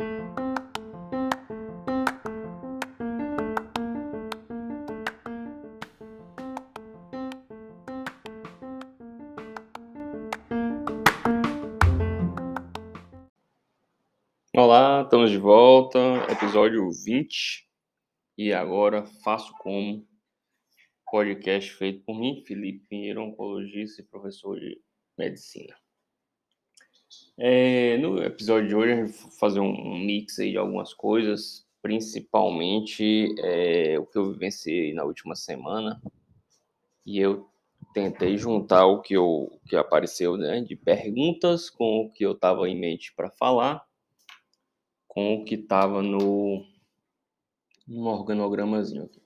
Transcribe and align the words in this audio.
Olá, 0.00 0.06
estamos 15.02 15.32
de 15.32 15.38
volta, 15.38 15.98
episódio 16.30 16.88
20. 17.04 17.68
E 18.36 18.52
agora 18.52 19.04
faço 19.24 19.52
como 19.58 20.06
podcast 21.10 21.72
feito 21.72 22.04
por 22.04 22.20
mim, 22.20 22.44
Felipe 22.46 22.86
Pinheiro, 22.88 23.22
oncologista 23.22 24.00
e 24.00 24.04
professor 24.04 24.60
de 24.60 24.80
medicina. 25.18 25.74
É, 27.40 27.96
no 27.98 28.20
episódio 28.20 28.68
de 28.68 28.74
hoje, 28.74 28.92
a 28.92 28.96
gente 28.96 29.12
vai 29.12 29.30
fazer 29.38 29.60
um 29.60 29.96
mix 29.96 30.40
aí 30.40 30.50
de 30.50 30.58
algumas 30.58 30.92
coisas, 30.92 31.64
principalmente 31.80 33.32
é, 33.38 33.96
o 33.96 34.04
que 34.06 34.18
eu 34.18 34.32
vivenciei 34.32 34.92
na 34.92 35.04
última 35.04 35.36
semana. 35.36 36.02
E 37.06 37.20
eu 37.20 37.48
tentei 37.94 38.36
juntar 38.36 38.86
o 38.86 39.00
que, 39.00 39.14
eu, 39.14 39.60
que 39.68 39.76
apareceu 39.76 40.36
né, 40.36 40.60
de 40.62 40.74
perguntas 40.74 41.70
com 41.70 42.00
o 42.00 42.10
que 42.10 42.26
eu 42.26 42.32
estava 42.32 42.68
em 42.68 42.76
mente 42.78 43.14
para 43.14 43.30
falar 43.30 43.86
com 45.06 45.34
o 45.34 45.44
que 45.44 45.54
estava 45.54 46.02
no, 46.02 46.64
no 47.86 48.06
organogramazinho 48.08 49.04
aqui. 49.04 49.22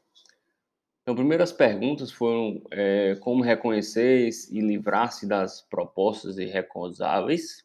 Então, 1.01 1.17
primeiras 1.17 1.51
perguntas 1.51 2.13
foram 2.13 2.63
é, 2.71 3.17
como 3.17 3.43
reconhecer 3.43 4.29
e 4.51 4.61
livrar-se 4.61 5.27
das 5.27 5.63
propostas 5.63 6.37
irrecusáveis, 6.37 7.65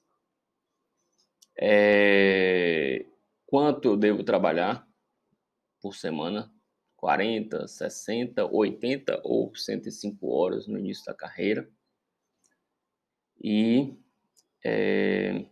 é, 1.60 3.06
quanto 3.46 3.86
eu 3.90 3.98
devo 3.98 4.24
trabalhar 4.24 4.88
por 5.82 5.96
semana, 5.96 6.52
40, 6.96 7.68
60, 7.68 8.46
80 8.46 9.22
ou 9.24 9.55
105 9.55 10.27
horas 10.27 10.68
no 10.68 10.77
início 10.77 11.05
da 11.05 11.14
carreira, 11.14 11.70
e 13.44 13.96
é, 14.66 15.46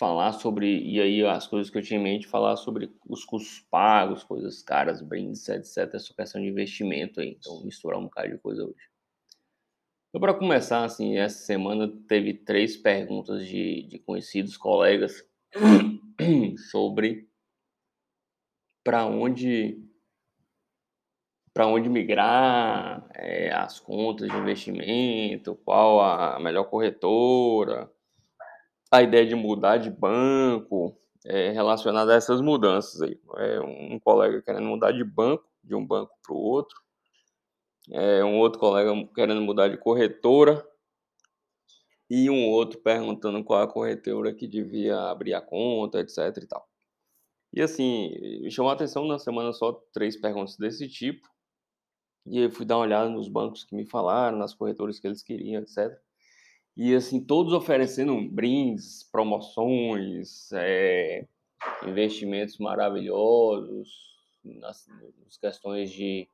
falar 0.00 0.32
sobre, 0.32 0.82
e 0.82 0.98
aí 0.98 1.22
as 1.26 1.46
coisas 1.46 1.70
que 1.70 1.76
eu 1.76 1.82
tinha 1.82 2.00
em 2.00 2.02
mente, 2.02 2.26
falar 2.26 2.56
sobre 2.56 2.90
os 3.06 3.22
custos 3.22 3.60
pagos, 3.70 4.24
coisas 4.24 4.62
caras, 4.62 5.02
brindes, 5.02 5.46
etc. 5.48 5.94
Essa 5.94 6.14
questão 6.14 6.40
de 6.40 6.48
investimento 6.48 7.20
aí. 7.20 7.36
Então, 7.38 7.62
misturar 7.64 7.98
um 7.98 8.04
bocado 8.04 8.30
de 8.30 8.38
coisa 8.38 8.64
hoje. 8.64 8.89
Então, 10.10 10.20
para 10.20 10.34
começar, 10.34 10.84
assim, 10.84 11.18
essa 11.18 11.38
semana 11.38 11.88
teve 12.08 12.34
três 12.34 12.76
perguntas 12.76 13.46
de, 13.46 13.86
de 13.86 13.96
conhecidos 14.00 14.56
colegas 14.56 15.24
sobre 16.70 17.28
para 18.84 19.06
onde 19.06 19.78
para 21.54 21.66
onde 21.66 21.88
migrar, 21.88 23.08
é, 23.14 23.52
as 23.52 23.78
contas 23.78 24.28
de 24.28 24.36
investimento, 24.36 25.56
qual 25.64 26.00
a 26.00 26.40
melhor 26.40 26.64
corretora, 26.64 27.90
a 28.90 29.02
ideia 29.02 29.26
de 29.26 29.34
mudar 29.34 29.76
de 29.76 29.90
banco 29.90 30.96
é, 31.24 31.50
relacionada 31.50 32.12
a 32.12 32.16
essas 32.16 32.40
mudanças 32.40 33.00
aí. 33.02 33.20
É 33.36 33.60
um 33.60 33.98
colega 34.00 34.42
querendo 34.42 34.64
mudar 34.66 34.92
de 34.92 35.04
banco, 35.04 35.44
de 35.62 35.74
um 35.74 35.84
banco 35.84 36.12
para 36.22 36.34
o 36.34 36.38
outro, 36.38 36.80
é, 37.88 38.24
um 38.24 38.38
outro 38.38 38.58
colega 38.58 38.92
querendo 39.14 39.40
mudar 39.40 39.68
de 39.68 39.78
corretora 39.78 40.66
e 42.08 42.28
um 42.28 42.48
outro 42.48 42.80
perguntando 42.80 43.42
qual 43.44 43.62
a 43.62 43.68
corretora 43.68 44.34
que 44.34 44.46
devia 44.46 44.98
abrir 45.10 45.34
a 45.34 45.40
conta, 45.40 46.00
etc 46.00 46.36
e 46.42 46.46
tal. 46.46 46.68
E 47.52 47.62
assim, 47.62 48.48
chamou 48.50 48.70
a 48.70 48.74
atenção 48.74 49.06
na 49.06 49.18
semana 49.18 49.52
só 49.52 49.72
três 49.92 50.16
perguntas 50.16 50.56
desse 50.56 50.88
tipo. 50.88 51.28
E 52.26 52.38
eu 52.38 52.50
fui 52.50 52.66
dar 52.66 52.76
uma 52.76 52.84
olhada 52.84 53.08
nos 53.08 53.28
bancos 53.28 53.64
que 53.64 53.74
me 53.74 53.86
falaram, 53.86 54.38
nas 54.38 54.54
corretoras 54.54 55.00
que 55.00 55.06
eles 55.06 55.22
queriam, 55.22 55.62
etc. 55.62 55.96
E 56.76 56.94
assim, 56.94 57.24
todos 57.24 57.52
oferecendo 57.52 58.20
brindes, 58.30 59.02
promoções, 59.10 60.52
é, 60.52 61.26
investimentos 61.86 62.58
maravilhosos, 62.58 63.88
nas, 64.44 64.86
nas 65.24 65.36
questões 65.36 65.90
de, 65.90 66.28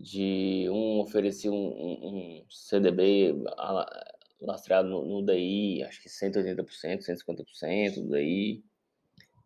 de 0.00 0.66
um 0.70 1.00
oferecia 1.00 1.52
um, 1.52 1.56
um, 1.56 2.44
CDB 2.48 3.34
lastreado 4.40 4.88
no, 4.88 5.04
no, 5.04 5.26
DI, 5.26 5.82
acho 5.84 6.02
que 6.02 6.08
180%, 6.08 6.64
150% 7.04 8.02
do 8.02 8.16
DI. 8.16 8.64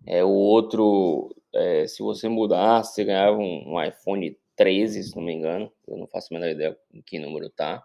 É, 0.07 0.23
o 0.23 0.31
outro, 0.31 1.35
é, 1.53 1.87
se 1.87 2.03
você 2.03 2.29
mudasse, 2.29 2.95
você 2.95 3.05
ganhava 3.05 3.37
um, 3.37 3.75
um 3.75 3.83
iPhone 3.83 4.39
13, 4.55 5.03
se 5.03 5.17
não 5.17 5.23
me 5.23 5.33
engano. 5.33 5.73
Eu 5.89 5.97
não 5.97 6.07
faço 6.07 6.33
a 6.33 6.39
menor 6.39 6.51
ideia 6.51 6.79
em 6.93 7.03
que 7.03 7.19
número 7.19 7.51
tá 7.51 7.85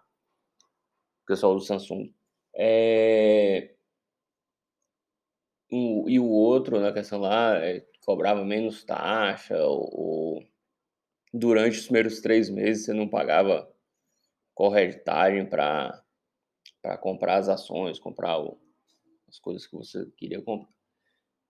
pessoal 1.30 1.54
do 1.54 1.60
Samsung. 1.60 2.12
É... 2.54 3.70
O, 5.70 6.08
e 6.08 6.18
o 6.18 6.26
outro, 6.26 6.80
na 6.80 6.92
questão 6.92 7.20
lá, 7.20 7.56
é, 7.64 7.86
cobrava 8.04 8.44
menos 8.44 8.82
taxa, 8.82 9.56
ou, 9.64 10.44
durante 11.32 11.78
os 11.78 11.84
primeiros 11.84 12.20
três 12.20 12.50
meses 12.50 12.84
você 12.84 12.92
não 12.92 13.08
pagava 13.08 13.70
corretagem 14.54 15.48
para 15.48 16.02
comprar 17.00 17.36
as 17.36 17.48
ações, 17.48 17.98
comprar 17.98 18.38
o, 18.38 18.60
as 19.28 19.38
coisas 19.38 19.66
que 19.66 19.76
você 19.76 20.06
queria 20.16 20.42
comprar. 20.42 20.70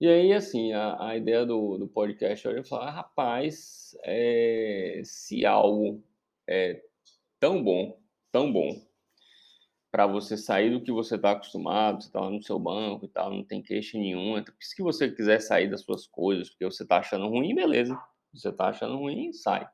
E 0.01 0.09
aí, 0.09 0.33
assim, 0.33 0.73
a, 0.73 1.09
a 1.09 1.17
ideia 1.17 1.45
do, 1.45 1.77
do 1.77 1.87
podcast 1.87 2.49
é 2.49 2.65
falar, 2.65 2.91
rapaz, 2.91 3.95
é, 4.03 5.03
se 5.05 5.45
algo 5.45 6.03
é 6.49 6.83
tão 7.39 7.63
bom, 7.63 8.01
tão 8.33 8.51
bom, 8.51 8.81
para 9.91 10.07
você 10.07 10.37
sair 10.37 10.71
do 10.71 10.83
que 10.83 10.93
você 10.93 11.17
está 11.17 11.33
acostumado, 11.33 12.01
você 12.01 12.09
está 12.09 12.21
lá 12.21 12.31
no 12.31 12.43
seu 12.43 12.59
banco 12.59 13.05
e 13.05 13.09
tal, 13.09 13.31
não 13.31 13.45
tem 13.45 13.61
queixa 13.61 13.99
nenhuma. 13.99 14.43
Se 14.61 14.81
você 14.83 15.11
quiser 15.11 15.41
sair 15.41 15.69
das 15.69 15.83
suas 15.83 16.07
coisas, 16.07 16.49
porque 16.49 16.65
você 16.65 16.85
está 16.85 16.99
achando 16.99 17.29
ruim, 17.29 17.55
beleza. 17.55 18.01
Você 18.33 18.49
está 18.49 18.69
achando 18.69 18.97
ruim, 18.97 19.33
sai. 19.33 19.69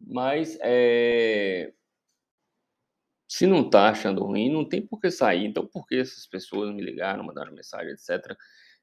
Mas 0.00 0.58
é... 0.62 1.72
se 3.28 3.46
não 3.46 3.66
está 3.66 3.90
achando 3.90 4.24
ruim, 4.24 4.50
não 4.50 4.66
tem 4.66 4.86
por 4.86 5.00
que 5.00 5.10
sair. 5.10 5.46
Então, 5.46 5.66
por 5.66 5.86
que 5.86 5.96
essas 5.96 6.26
pessoas 6.26 6.74
me 6.74 6.82
ligaram, 6.82 7.24
mandaram 7.24 7.52
mensagem, 7.52 7.92
etc., 7.92 8.36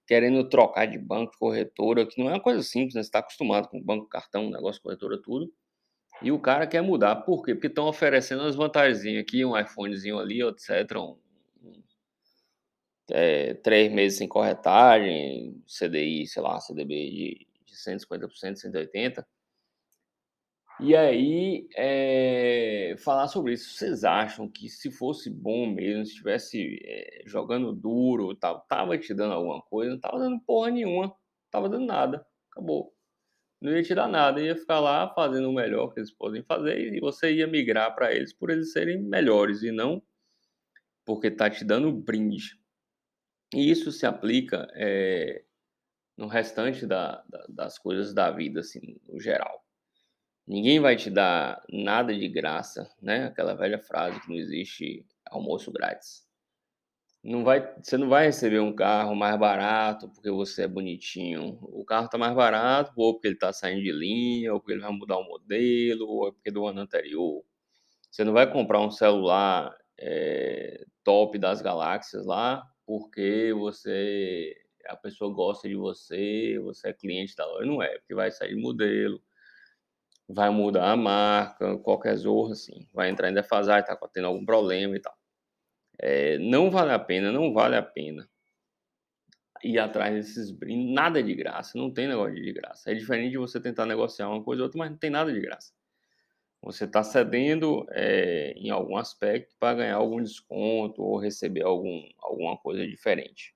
querendo 0.06 0.48
trocar 0.48 0.86
de 0.86 0.98
banco, 0.98 1.34
corretora, 1.38 2.06
que 2.06 2.22
não 2.22 2.30
é 2.30 2.34
uma 2.34 2.42
coisa 2.42 2.64
simples, 2.64 2.96
né? 2.96 3.04
Você 3.04 3.10
está 3.10 3.20
acostumado 3.20 3.68
com 3.68 3.82
banco, 3.82 4.08
cartão, 4.08 4.50
negócio, 4.50 4.82
corretora, 4.82 5.22
tudo. 5.22 5.52
E 6.22 6.32
o 6.32 6.40
cara 6.40 6.66
quer 6.66 6.82
mudar. 6.82 7.18
Por 7.18 7.44
quê? 7.44 7.54
Porque 7.54 7.68
estão 7.68 7.88
oferecendo 7.88 8.44
as 8.44 8.56
vantagens 8.56 9.20
aqui, 9.20 9.46
um 9.46 9.58
iPhonezinho 9.58 10.18
ali, 10.18 10.42
etc. 10.42 10.98
Um, 10.98 11.18
é, 13.12 13.54
três 13.56 13.92
meses 13.92 14.18
sem 14.18 14.28
corretagem, 14.28 15.62
CDI, 15.68 16.28
sei 16.28 16.42
lá, 16.42 16.60
CDB 16.60 17.10
de, 17.10 17.48
de 17.54 17.57
150%, 17.84 18.56
180%. 18.56 19.26
E 20.80 20.96
aí, 20.96 21.68
é, 21.76 22.96
falar 23.00 23.28
sobre 23.28 23.54
isso. 23.54 23.74
Vocês 23.74 24.04
acham 24.04 24.48
que 24.48 24.70
se 24.70 24.92
fosse 24.92 25.30
bom 25.30 25.68
mesmo, 25.68 26.06
se 26.06 26.12
estivesse 26.12 26.80
é, 26.84 27.24
jogando 27.26 27.74
duro, 27.74 28.36
tal, 28.36 28.62
tava 28.62 28.98
te 28.98 29.14
dando 29.14 29.34
alguma 29.34 29.62
coisa? 29.64 29.92
Não 29.92 30.00
tava 30.00 30.20
dando 30.20 30.40
porra 30.42 30.70
nenhuma, 30.70 31.16
tava 31.50 31.68
dando 31.68 31.86
nada. 31.88 32.26
Acabou 32.52 32.96
não 33.60 33.72
ia 33.72 33.84
te 33.84 33.96
dar 33.96 34.08
nada, 34.08 34.42
ia 34.42 34.56
ficar 34.56 34.80
lá 34.80 35.12
fazendo 35.14 35.50
o 35.50 35.54
melhor 35.54 35.92
que 35.94 36.00
eles 36.00 36.12
podem 36.12 36.44
fazer 36.44 36.94
e 36.94 37.00
você 37.00 37.34
ia 37.34 37.48
migrar 37.48 37.94
para 37.96 38.14
eles 38.14 38.32
por 38.32 38.50
eles 38.50 38.72
serem 38.72 39.02
melhores 39.02 39.64
e 39.64 39.72
não 39.72 40.02
porque 41.04 41.32
tá 41.32 41.50
te 41.50 41.64
dando 41.64 41.92
brinde. 41.92 42.60
E 43.54 43.72
isso 43.72 43.92
se 43.92 44.06
aplica 44.06 44.68
é, 44.74 45.44
no 46.18 46.28
restante 46.28 46.86
da, 46.86 47.24
da, 47.30 47.46
das 47.48 47.78
coisas 47.78 48.14
da 48.14 48.32
vida, 48.32 48.62
assim, 48.62 48.98
no 49.08 49.20
geral. 49.20 49.64
Ninguém 50.48 50.80
vai 50.80 50.96
te 50.96 51.10
dar 51.10 51.64
nada 51.70 52.14
de 52.18 52.28
graça, 52.28 52.90
né? 53.02 53.26
Aquela 53.26 53.54
velha 53.54 53.80
frase 53.80 54.20
que 54.22 54.30
não 54.30 54.36
existe 54.36 55.06
almoço 55.30 55.72
grátis 55.72 56.28
não 57.28 57.44
vai, 57.44 57.76
você 57.82 57.98
não 57.98 58.08
vai 58.08 58.28
receber 58.28 58.60
um 58.60 58.74
carro 58.74 59.16
mais 59.16 59.38
barato 59.38 60.08
porque 60.10 60.32
você 60.32 60.64
é 60.64 60.68
bonitinho. 60.68 61.60
O 61.62 61.84
carro 61.84 62.06
está 62.06 62.18
mais 62.18 62.34
barato 62.34 62.94
ou 62.96 63.14
porque 63.14 63.28
ele 63.28 63.36
está 63.36 63.52
saindo 63.52 63.82
de 63.82 63.92
linha, 63.92 64.54
ou 64.54 64.60
porque 64.60 64.74
ele 64.74 64.82
vai 64.82 64.92
mudar 64.92 65.18
o 65.18 65.28
modelo, 65.28 66.08
ou 66.08 66.28
é 66.30 66.32
porque 66.32 66.52
do 66.52 66.66
ano 66.66 66.82
anterior. 66.82 67.44
Você 68.10 68.24
não 68.24 68.34
vai 68.34 68.50
comprar 68.52 68.80
um 68.80 68.92
celular 68.92 69.76
é, 70.00 70.86
top 71.04 71.38
das 71.38 71.62
galáxias 71.62 72.26
lá 72.26 72.64
porque 72.86 73.54
você 73.54 74.56
a 74.88 74.96
pessoa 74.96 75.34
gosta 75.34 75.68
de 75.68 75.76
você, 75.76 76.60
você 76.60 76.90
é 76.90 76.94
cliente 76.94 77.36
da 77.36 77.46
loja. 77.46 77.66
Não 77.66 77.82
é, 77.82 77.98
porque 78.00 78.16
vai 78.16 78.32
sair 78.32 78.56
de 78.56 78.62
modelo, 78.62 79.22
vai 80.28 80.50
mudar 80.50 80.92
a 80.92 80.98
marca, 80.98 81.78
qualquer 81.80 82.16
zorra 82.18 82.54
assim, 82.54 82.88
vai 82.94 83.10
entrar 83.10 83.30
em 83.30 83.34
defasagem, 83.34 83.82
está 83.82 83.96
tendo 84.14 84.28
algum 84.28 84.46
problema 84.46 84.96
e 84.96 85.00
tal. 85.00 85.16
É, 86.00 86.38
não 86.40 86.70
vale 86.70 86.92
a 86.92 87.00
pena, 87.00 87.32
não 87.32 87.54
vale 87.54 87.76
a 87.76 87.82
pena 87.82 88.30
ir 89.64 89.80
atrás 89.80 90.14
desses 90.16 90.52
brindes. 90.52 90.94
Nada 90.94 91.22
de 91.24 91.34
graça, 91.34 91.78
não 91.78 91.92
tem 91.92 92.08
negócio 92.08 92.36
de 92.36 92.54
graça. 92.54 92.92
É 92.92 92.94
diferente 92.94 93.32
de 93.32 93.38
você 93.38 93.60
tentar 93.60 93.86
negociar 93.86 94.30
uma 94.30 94.44
coisa 94.44 94.62
ou 94.62 94.66
outra, 94.68 94.78
mas 94.80 94.92
não 94.92 94.98
tem 94.98 95.10
nada 95.10 95.32
de 95.34 95.40
graça. 95.40 95.74
Você 96.62 96.86
está 96.86 97.04
cedendo 97.04 97.86
é, 97.92 98.52
em 98.58 98.70
algum 98.70 98.98
aspecto 98.98 99.56
para 99.60 99.78
ganhar 99.78 99.96
algum 99.96 100.22
desconto 100.22 101.02
ou 101.02 101.18
receber 101.18 101.64
algum, 101.64 102.02
alguma 102.20 102.58
coisa 102.58 102.86
diferente. 102.86 103.56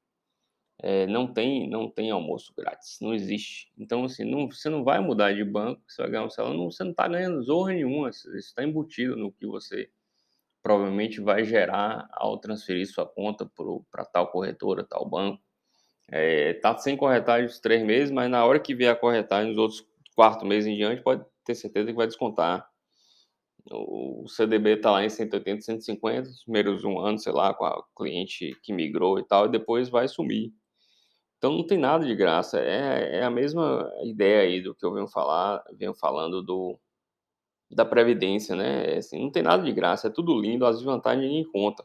É, 0.83 1.05
não 1.05 1.31
tem 1.31 1.69
não 1.69 1.89
tem 1.89 2.09
almoço 2.11 2.53
grátis, 2.57 2.97
não 3.01 3.13
existe. 3.13 3.71
Então, 3.77 4.03
assim, 4.05 4.25
não, 4.25 4.49
você 4.49 4.69
não 4.69 4.83
vai 4.83 4.99
mudar 4.99 5.33
de 5.33 5.43
banco, 5.43 5.81
você 5.87 6.01
vai 6.01 6.11
ganhar 6.11 6.25
um 6.25 6.29
celular, 6.29 6.55
não, 6.55 6.71
você 6.71 6.83
não 6.83 6.91
está 6.91 7.07
ganhando 7.07 7.43
zorra 7.43 7.73
nenhuma, 7.73 8.09
isso 8.09 8.35
está 8.35 8.63
embutido 8.63 9.15
no 9.15 9.31
que 9.31 9.45
você 9.45 9.89
provavelmente 10.63 11.21
vai 11.21 11.43
gerar 11.43 12.07
ao 12.11 12.37
transferir 12.37 12.87
sua 12.87 13.05
conta 13.05 13.49
para 13.91 14.05
tal 14.05 14.27
corretora, 14.31 14.83
tal 14.83 15.07
banco. 15.07 15.41
É, 16.11 16.59
sem 16.79 16.97
corretagem 16.97 17.45
os 17.47 17.59
três 17.59 17.83
meses, 17.83 18.11
mas 18.11 18.29
na 18.29 18.45
hora 18.45 18.59
que 18.59 18.75
vier 18.75 18.91
a 18.91 18.95
corretagem 18.95 19.49
nos 19.49 19.57
outros 19.57 19.85
quarto 20.15 20.45
meses 20.45 20.67
em 20.67 20.75
diante, 20.75 21.01
pode 21.01 21.25
ter 21.45 21.55
certeza 21.55 21.87
que 21.87 21.97
vai 21.97 22.07
descontar. 22.07 22.69
O 23.71 24.27
CDB 24.27 24.73
está 24.73 24.91
lá 24.91 25.05
em 25.05 25.09
180, 25.09 25.61
150, 25.61 26.29
os 26.29 26.43
primeiros 26.43 26.83
um 26.83 26.99
ano, 26.99 27.19
sei 27.19 27.31
lá, 27.31 27.53
com 27.53 27.65
a 27.65 27.83
cliente 27.95 28.57
que 28.63 28.73
migrou 28.73 29.19
e 29.19 29.23
tal, 29.23 29.45
e 29.45 29.51
depois 29.51 29.89
vai 29.89 30.07
sumir. 30.07 30.51
Então 31.41 31.53
não 31.53 31.65
tem 31.65 31.79
nada 31.79 32.05
de 32.05 32.13
graça. 32.15 32.59
É, 32.59 33.17
é 33.17 33.23
a 33.23 33.29
mesma 33.31 33.91
ideia 34.03 34.41
aí 34.41 34.61
do 34.61 34.75
que 34.75 34.85
eu 34.85 34.93
venho 34.93 35.07
falar, 35.07 35.63
venho 35.73 35.91
falando 35.91 36.43
do 36.43 36.79
da 37.71 37.83
previdência, 37.83 38.55
né? 38.55 38.93
É 38.93 38.97
assim, 38.99 39.19
não 39.19 39.31
tem 39.31 39.41
nada 39.41 39.63
de 39.63 39.71
graça, 39.73 40.07
é 40.07 40.11
tudo 40.11 40.39
lindo, 40.39 40.65
as 40.67 40.77
desvantagens 40.77 41.25
ninguém 41.25 41.43
conta. 41.51 41.83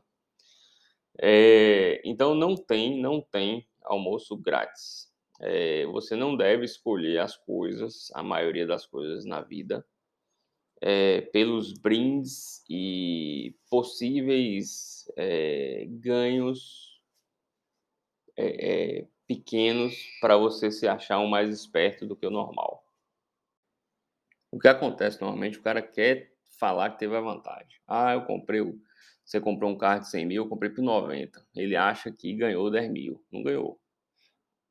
É, 1.19 2.03
então 2.05 2.35
não 2.35 2.55
tem, 2.55 3.01
não 3.01 3.23
tem 3.23 3.67
almoço 3.83 4.37
grátis. 4.37 5.11
É, 5.41 5.87
você 5.87 6.15
não 6.15 6.37
deve 6.37 6.67
escolher 6.67 7.21
as 7.21 7.35
coisas, 7.39 8.11
a 8.15 8.23
maioria 8.23 8.67
das 8.67 8.85
coisas 8.85 9.25
na 9.25 9.41
vida, 9.41 9.87
é, 10.83 11.23
pelos 11.23 11.73
brindes 11.73 12.63
e 12.69 13.57
possíveis 13.71 15.11
é, 15.17 15.87
ganhos 15.89 17.01
é, 18.37 18.99
é, 19.01 19.09
pequenos 19.27 19.95
para 20.21 20.37
você 20.37 20.71
se 20.71 20.87
achar 20.89 21.19
um 21.19 21.29
mais 21.29 21.51
esperto 21.51 22.07
do 22.07 22.17
que 22.17 22.27
o 22.27 22.31
normal. 22.31 22.85
O 24.51 24.59
que 24.59 24.69
acontece 24.69 25.21
normalmente, 25.21 25.59
o 25.59 25.63
cara 25.63 25.83
quer 25.83 26.33
falar 26.59 26.91
que 26.91 26.99
teve 26.99 27.17
a 27.17 27.21
vantagem. 27.21 27.79
Ah, 27.87 28.15
eu 28.15 28.23
comprei, 28.25 28.63
você 29.25 29.41
comprou 29.41 29.71
um 29.71 29.79
carro 29.79 30.01
de 30.01 30.09
100 30.09 30.27
mil, 30.27 30.45
eu 30.45 30.49
comprei 30.49 30.71
por 30.71 30.83
90. 30.83 31.45
Ele 31.55 31.77
acha 31.77 32.11
que 32.11 32.33
ganhou 32.35 32.71
10 32.71 32.91
mil. 32.91 33.23
Não 33.31 33.43
ganhou. 33.43 33.79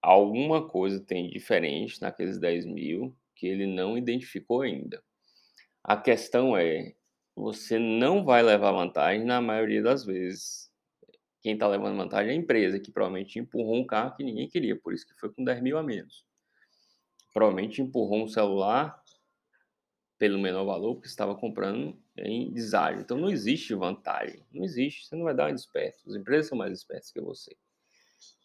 Alguma 0.01 0.67
coisa 0.67 0.99
tem 1.03 1.29
diferente 1.29 2.01
naqueles 2.01 2.39
10 2.39 2.65
mil 2.65 3.15
que 3.35 3.47
ele 3.47 3.67
não 3.67 3.97
identificou 3.97 4.61
ainda. 4.61 5.03
A 5.83 5.97
questão 5.97 6.57
é, 6.57 6.93
você 7.35 7.79
não 7.79 8.23
vai 8.25 8.43
levar 8.43 8.71
vantagem 8.71 9.25
na 9.25 9.41
maioria 9.41 9.83
das 9.83 10.05
vezes. 10.05 10.64
Quem 11.45 11.53
está 11.53 11.67
levando 11.67 11.95
vantagem 11.95 12.31
é 12.31 12.33
a 12.33 12.39
empresa, 12.39 12.79
que 12.79 12.91
provavelmente 12.91 13.37
empurrou 13.37 13.75
um 13.75 13.85
carro 13.85 14.15
que 14.15 14.23
ninguém 14.23 14.47
queria, 14.47 14.75
por 14.75 14.95
isso 14.95 15.05
que 15.05 15.13
foi 15.13 15.31
com 15.31 15.43
10 15.43 15.61
mil 15.61 15.77
a 15.77 15.83
menos. 15.83 16.25
Provavelmente 17.31 17.83
empurrou 17.83 18.23
um 18.23 18.27
celular 18.27 18.99
pelo 20.17 20.39
menor 20.39 20.65
valor, 20.65 20.95
porque 20.95 21.07
estava 21.07 21.35
comprando 21.35 21.95
em 22.17 22.51
deságio. 22.51 23.01
Então 23.01 23.15
não 23.15 23.29
existe 23.29 23.75
vantagem, 23.75 24.43
não 24.51 24.63
existe, 24.63 25.05
você 25.05 25.15
não 25.15 25.23
vai 25.23 25.35
dar 25.35 25.45
uma 25.45 25.53
desperto. 25.53 26.09
As 26.09 26.15
empresas 26.15 26.47
são 26.47 26.57
mais 26.57 26.73
espertas 26.73 27.11
que 27.11 27.21
você. 27.21 27.55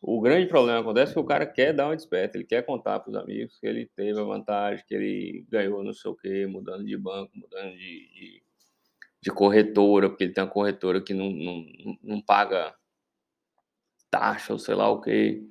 O 0.03 0.21
grande 0.21 0.47
problema 0.47 0.81
acontece 0.81 1.15
que 1.15 1.21
o 1.21 1.25
cara 1.25 1.47
quer 1.47 1.73
dar 1.73 1.87
uma 1.87 1.97
desperta, 1.97 2.37
ele 2.37 2.45
quer 2.45 2.67
contar 2.67 3.01
para 3.01 3.13
os 3.13 3.17
amigos 3.17 3.59
que 3.59 3.67
ele 3.67 3.87
teve 3.97 4.21
a 4.21 4.25
vantagem, 4.25 4.85
que 4.87 4.95
ele 4.95 5.47
ganhou 5.49 5.83
não 5.83 5.95
sei 5.95 6.11
o 6.11 6.15
quê, 6.15 6.47
mudando 6.47 6.85
de 6.85 6.99
banco, 6.99 7.33
mudando 7.35 7.71
de, 7.71 7.79
de, 7.79 8.43
de 9.23 9.31
corretora, 9.31 10.11
porque 10.11 10.25
ele 10.25 10.35
tem 10.35 10.45
uma 10.45 10.51
corretora 10.51 11.01
que 11.01 11.15
não, 11.15 11.31
não, 11.31 11.65
não 12.03 12.21
paga 12.21 12.79
taxa 14.11 14.53
ou 14.53 14.59
sei 14.59 14.75
lá 14.75 14.89
o 14.91 15.01
quê. 15.01 15.43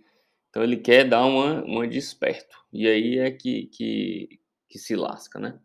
Então 0.50 0.64
ele 0.64 0.78
quer 0.78 1.08
dar 1.08 1.26
uma, 1.26 1.64
uma 1.64 1.88
desperto. 1.88 2.58
E 2.74 2.88
aí 2.88 3.20
é 3.20 3.32
que, 3.32 3.68
que, 3.68 4.40
que 4.68 4.80
se 4.80 4.96
lasca, 4.96 5.40
né? 5.40 5.60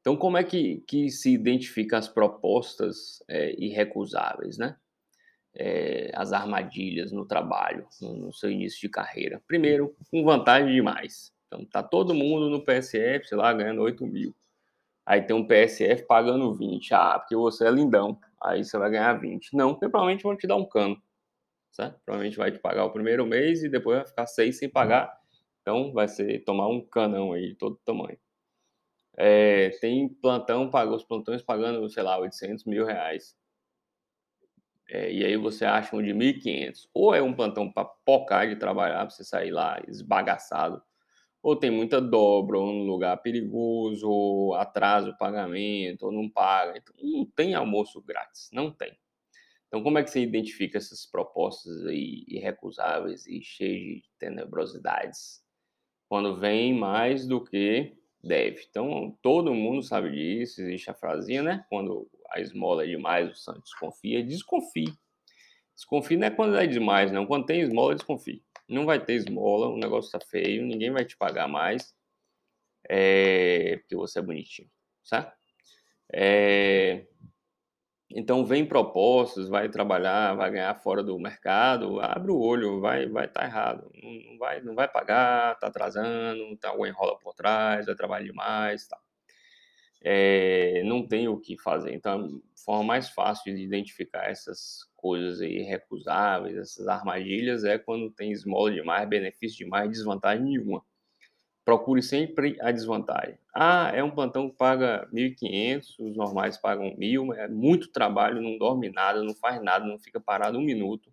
Então 0.00 0.16
como 0.16 0.36
é 0.36 0.44
que, 0.44 0.82
que 0.86 1.10
se 1.10 1.32
identifica 1.32 1.98
as 1.98 2.08
propostas 2.08 3.22
é, 3.28 3.54
irrecusáveis, 3.58 4.58
né? 4.58 4.76
é, 5.54 6.10
as 6.14 6.32
armadilhas 6.32 7.12
no 7.12 7.24
trabalho, 7.24 7.86
no, 8.00 8.16
no, 8.16 8.32
seu 8.32 8.50
início 8.50 8.80
de 8.80 8.88
carreira. 8.88 9.40
Primeiro, 9.46 9.94
com 10.10 10.24
vantagem 10.24 10.74
demais. 10.74 11.32
Então, 11.46 11.64
tá 11.64 11.82
todo 11.82 12.14
mundo 12.14 12.50
no 12.50 12.64
PSF, 12.64 13.28
sei 13.28 13.38
lá, 13.38 13.52
ganhando 13.52 13.82
8 13.82 14.04
mil. 14.06 14.34
Aí 15.06 15.22
tem 15.22 15.36
um 15.36 15.46
PSF 15.46 16.04
pagando 16.06 16.52
20. 16.54 16.92
Ah, 16.94 17.18
porque 17.18 17.36
você 17.36 17.66
é 17.66 17.70
lindão. 17.70 18.18
Aí 18.42 18.64
você 18.64 18.76
vai 18.76 18.90
ganhar 18.90 19.12
20. 19.14 19.54
Não, 19.54 19.72
porque 19.72 19.88
provavelmente 19.88 20.22
vão 20.22 20.36
te 20.36 20.46
dar 20.46 20.56
um 20.56 20.64
cano. 20.64 21.00
Certo? 21.74 22.00
Provavelmente 22.04 22.36
vai 22.36 22.52
te 22.52 22.58
pagar 22.60 22.84
o 22.84 22.92
primeiro 22.92 23.26
mês 23.26 23.64
e 23.64 23.68
depois 23.68 23.98
vai 23.98 24.06
ficar 24.06 24.26
seis 24.28 24.58
sem 24.58 24.68
pagar. 24.68 25.20
Então 25.60 25.92
vai 25.92 26.06
ser 26.06 26.44
tomar 26.44 26.68
um 26.68 26.80
canão 26.80 27.32
aí 27.32 27.48
de 27.48 27.54
todo 27.56 27.80
tamanho. 27.84 28.16
É, 29.16 29.70
tem 29.80 30.08
plantão, 30.08 30.70
pagou 30.70 30.96
os 30.96 31.04
plantões 31.04 31.42
pagando, 31.42 31.88
sei 31.88 32.02
lá, 32.04 32.16
800 32.18 32.64
mil 32.64 32.86
reais. 32.86 33.36
É, 34.88 35.12
e 35.12 35.24
aí 35.24 35.36
você 35.36 35.64
acha 35.64 35.96
um 35.96 36.02
de 36.02 36.12
1.500. 36.14 36.88
Ou 36.94 37.12
é 37.12 37.20
um 37.20 37.34
plantão 37.34 37.70
para 37.72 37.84
pocar 38.04 38.48
de 38.48 38.54
trabalhar, 38.56 38.98
para 38.98 39.10
você 39.10 39.24
sair 39.24 39.50
lá 39.50 39.82
esbagaçado. 39.88 40.80
Ou 41.42 41.56
tem 41.56 41.70
muita 41.70 42.00
dobra, 42.00 42.58
ou 42.58 42.66
um 42.68 42.84
lugar 42.86 43.16
perigoso, 43.22 44.08
ou 44.08 44.54
atrasa 44.54 45.10
o 45.10 45.18
pagamento, 45.18 46.04
ou 46.06 46.12
não 46.12 46.30
paga. 46.30 46.78
Então, 46.78 46.94
não 47.02 47.26
tem 47.26 47.54
almoço 47.54 48.02
grátis, 48.02 48.50
não 48.52 48.70
tem. 48.70 48.96
Então, 49.74 49.82
como 49.82 49.98
é 49.98 50.04
que 50.04 50.10
você 50.10 50.20
identifica 50.20 50.78
essas 50.78 51.04
propostas 51.04 51.84
aí 51.84 52.24
irrecusáveis 52.28 53.26
e 53.26 53.42
cheias 53.42 54.02
de 54.02 54.10
tenebrosidades? 54.20 55.42
Quando 56.08 56.38
vem 56.38 56.72
mais 56.72 57.26
do 57.26 57.42
que 57.42 57.92
deve. 58.22 58.64
Então, 58.70 59.18
todo 59.20 59.52
mundo 59.52 59.82
sabe 59.82 60.12
disso, 60.12 60.62
existe 60.62 60.90
a 60.90 60.94
frasinha, 60.94 61.42
né? 61.42 61.66
Quando 61.68 62.08
a 62.30 62.38
esmola 62.38 62.84
é 62.84 62.86
demais, 62.86 63.32
o 63.32 63.34
santo 63.34 63.62
desconfia, 63.62 64.22
desconfie. 64.22 64.94
Desconfie 65.74 66.18
não 66.18 66.28
é 66.28 66.30
quando 66.30 66.56
é 66.56 66.68
demais, 66.68 67.10
não. 67.10 67.26
Quando 67.26 67.46
tem 67.46 67.60
esmola, 67.60 67.96
desconfie. 67.96 68.44
Não 68.68 68.86
vai 68.86 69.04
ter 69.04 69.14
esmola, 69.14 69.66
o 69.66 69.76
negócio 69.76 70.12
tá 70.12 70.24
feio, 70.24 70.64
ninguém 70.64 70.92
vai 70.92 71.04
te 71.04 71.16
pagar 71.16 71.48
mais, 71.48 71.92
é, 72.88 73.78
porque 73.78 73.96
você 73.96 74.20
é 74.20 74.22
bonitinho, 74.22 74.70
certo? 75.02 75.36
É, 76.12 77.08
então 78.14 78.44
vem 78.46 78.64
propostas, 78.66 79.48
vai 79.48 79.68
trabalhar, 79.68 80.34
vai 80.34 80.50
ganhar 80.50 80.74
fora 80.76 81.02
do 81.02 81.18
mercado, 81.18 82.00
abre 82.00 82.30
o 82.30 82.38
olho, 82.38 82.80
vai 82.80 83.08
vai 83.08 83.26
estar 83.26 83.40
tá 83.40 83.46
errado, 83.46 83.90
não 84.02 84.38
vai 84.38 84.60
não 84.62 84.74
vai 84.74 84.88
pagar, 84.88 85.58
tá 85.58 85.66
atrasando, 85.66 86.56
tá 86.58 86.70
alguma 86.70 86.88
enrola 86.88 87.18
por 87.18 87.34
trás, 87.34 87.86
vai 87.86 87.94
trabalhar 87.94 88.24
demais, 88.24 88.86
tá 88.86 88.98
é, 90.04 90.82
não 90.84 91.06
tem 91.06 91.28
o 91.28 91.40
que 91.40 91.58
fazer. 91.58 91.94
Então, 91.94 92.42
a 92.54 92.64
forma 92.64 92.84
mais 92.84 93.08
fácil 93.08 93.54
de 93.54 93.62
identificar 93.62 94.30
essas 94.30 94.84
coisas 94.94 95.40
aí 95.40 95.62
recusáveis, 95.62 96.56
essas 96.56 96.86
armadilhas, 96.86 97.64
é 97.64 97.78
quando 97.78 98.10
tem 98.10 98.30
esmola 98.30 98.70
demais, 98.70 99.08
benefício 99.08 99.64
demais, 99.64 99.90
desvantagem 99.90 100.44
nenhuma. 100.44 100.84
Procure 101.64 102.02
sempre 102.02 102.58
a 102.60 102.70
desvantagem. 102.70 103.38
Ah, 103.54 103.90
é 103.94 104.02
um 104.04 104.10
plantão 104.10 104.50
que 104.50 104.56
paga 104.56 105.08
1.500, 105.12 105.98
os 105.98 106.14
normais 106.16 106.58
pagam 106.58 106.94
1.000, 106.96 107.32
é 107.32 107.48
muito 107.48 107.90
trabalho, 107.90 108.42
não 108.42 108.58
dorme 108.58 108.90
nada, 108.90 109.22
não 109.22 109.34
faz 109.34 109.62
nada, 109.62 109.86
não 109.86 109.98
fica 109.98 110.20
parado 110.20 110.58
um 110.58 110.62
minuto. 110.62 111.12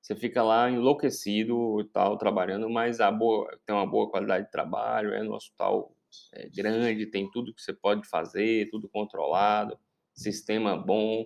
Você 0.00 0.16
fica 0.16 0.42
lá 0.42 0.70
enlouquecido 0.70 1.80
e 1.80 1.84
tal, 1.84 2.18
trabalhando, 2.18 2.68
mas 2.70 3.00
a 3.00 3.10
boa, 3.10 3.58
tem 3.66 3.74
uma 3.74 3.86
boa 3.86 4.10
qualidade 4.10 4.46
de 4.46 4.50
trabalho, 4.50 5.14
é 5.14 5.22
no 5.22 5.34
hospital 5.34 5.94
é 6.34 6.48
grande, 6.48 7.06
tem 7.06 7.30
tudo 7.30 7.54
que 7.54 7.62
você 7.62 7.72
pode 7.72 8.06
fazer, 8.08 8.68
tudo 8.70 8.88
controlado, 8.88 9.78
sistema 10.14 10.76
bom. 10.76 11.24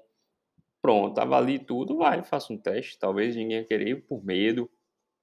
Pronto, 0.83 1.19
avalie 1.19 1.59
tudo, 1.59 1.99
vai, 1.99 2.23
faça 2.25 2.53
um 2.53 2.59
teste. 2.59 2.99
Talvez 2.99 3.35
ninguém 3.37 3.65
querer 3.65 4.07
por 4.07 4.25
medo, 4.25 4.71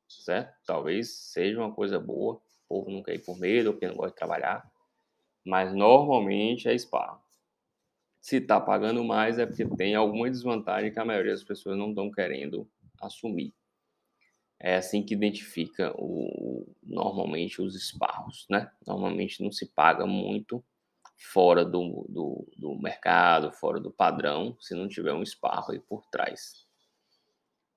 certo? 0.08 0.56
Talvez 0.66 1.14
seja 1.32 1.60
uma 1.60 1.74
coisa 1.74 2.00
boa. 2.00 2.42
Povo 2.74 2.90
não 2.90 3.04
quer 3.04 3.14
ir 3.14 3.24
por 3.24 3.38
medo, 3.38 3.68
ou 3.68 3.74
porque 3.74 3.88
não 3.88 3.96
gosta 3.96 4.10
de 4.10 4.16
trabalhar. 4.16 4.68
Mas 5.46 5.72
normalmente 5.76 6.68
é 6.68 6.74
esparro. 6.74 7.22
Se 8.20 8.38
está 8.38 8.60
pagando 8.60 9.04
mais 9.04 9.38
é 9.38 9.46
porque 9.46 9.64
tem 9.76 9.94
alguma 9.94 10.28
desvantagem 10.28 10.92
que 10.92 11.00
a 11.00 11.06
maioria 11.06 11.34
das 11.34 11.44
pessoas 11.44 11.78
não 11.78 11.90
estão 11.90 12.10
querendo 12.10 12.68
assumir. 13.00 13.54
É 14.60 14.78
assim 14.78 15.04
que 15.04 15.14
identifica 15.14 15.94
o, 15.96 16.66
normalmente 16.82 17.62
os 17.62 17.76
esparros, 17.76 18.48
né? 18.50 18.72
Normalmente 18.88 19.44
não 19.44 19.52
se 19.52 19.68
paga 19.68 20.08
muito 20.08 20.64
fora 21.16 21.64
do, 21.64 22.08
do, 22.10 22.48
do 22.58 22.76
mercado, 22.82 23.52
fora 23.52 23.80
do 23.80 23.92
padrão, 23.92 24.58
se 24.60 24.74
não 24.74 24.88
tiver 24.88 25.14
um 25.14 25.22
esparro 25.22 25.74
aí 25.74 25.80
por 25.80 26.04
trás. 26.08 26.66